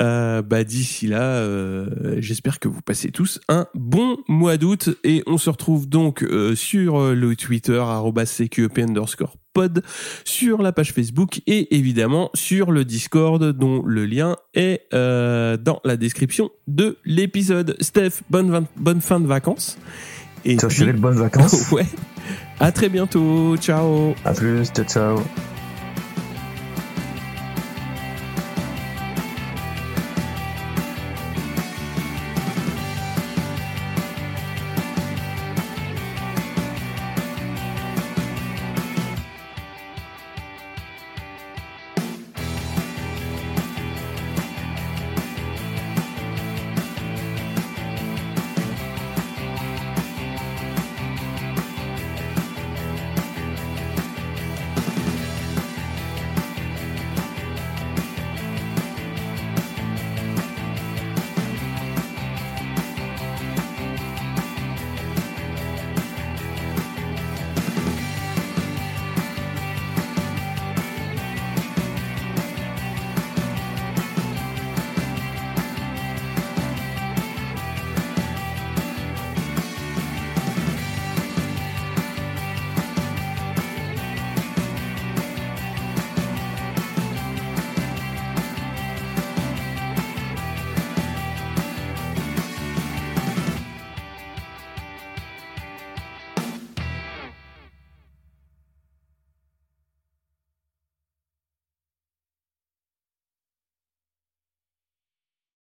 [0.00, 5.22] Euh, bah d'ici là, euh, j'espère que vous passez tous un bon mois d'août et
[5.26, 7.82] on se retrouve donc euh, sur le Twitter
[8.14, 9.82] @cqep underscore pod,
[10.24, 15.96] sur la page Facebook et évidemment sur le Discord dont le lien est dans la
[15.96, 17.76] description de l'épisode.
[17.80, 19.78] Steph, bonne, bonne fin de vacances.
[20.44, 21.70] Et Ciao, bonnes vacances.
[21.72, 21.86] ouais.
[22.60, 23.56] À très bientôt.
[23.56, 24.14] Ciao.
[24.24, 24.66] À plus.
[24.70, 25.57] Ciao, ciao.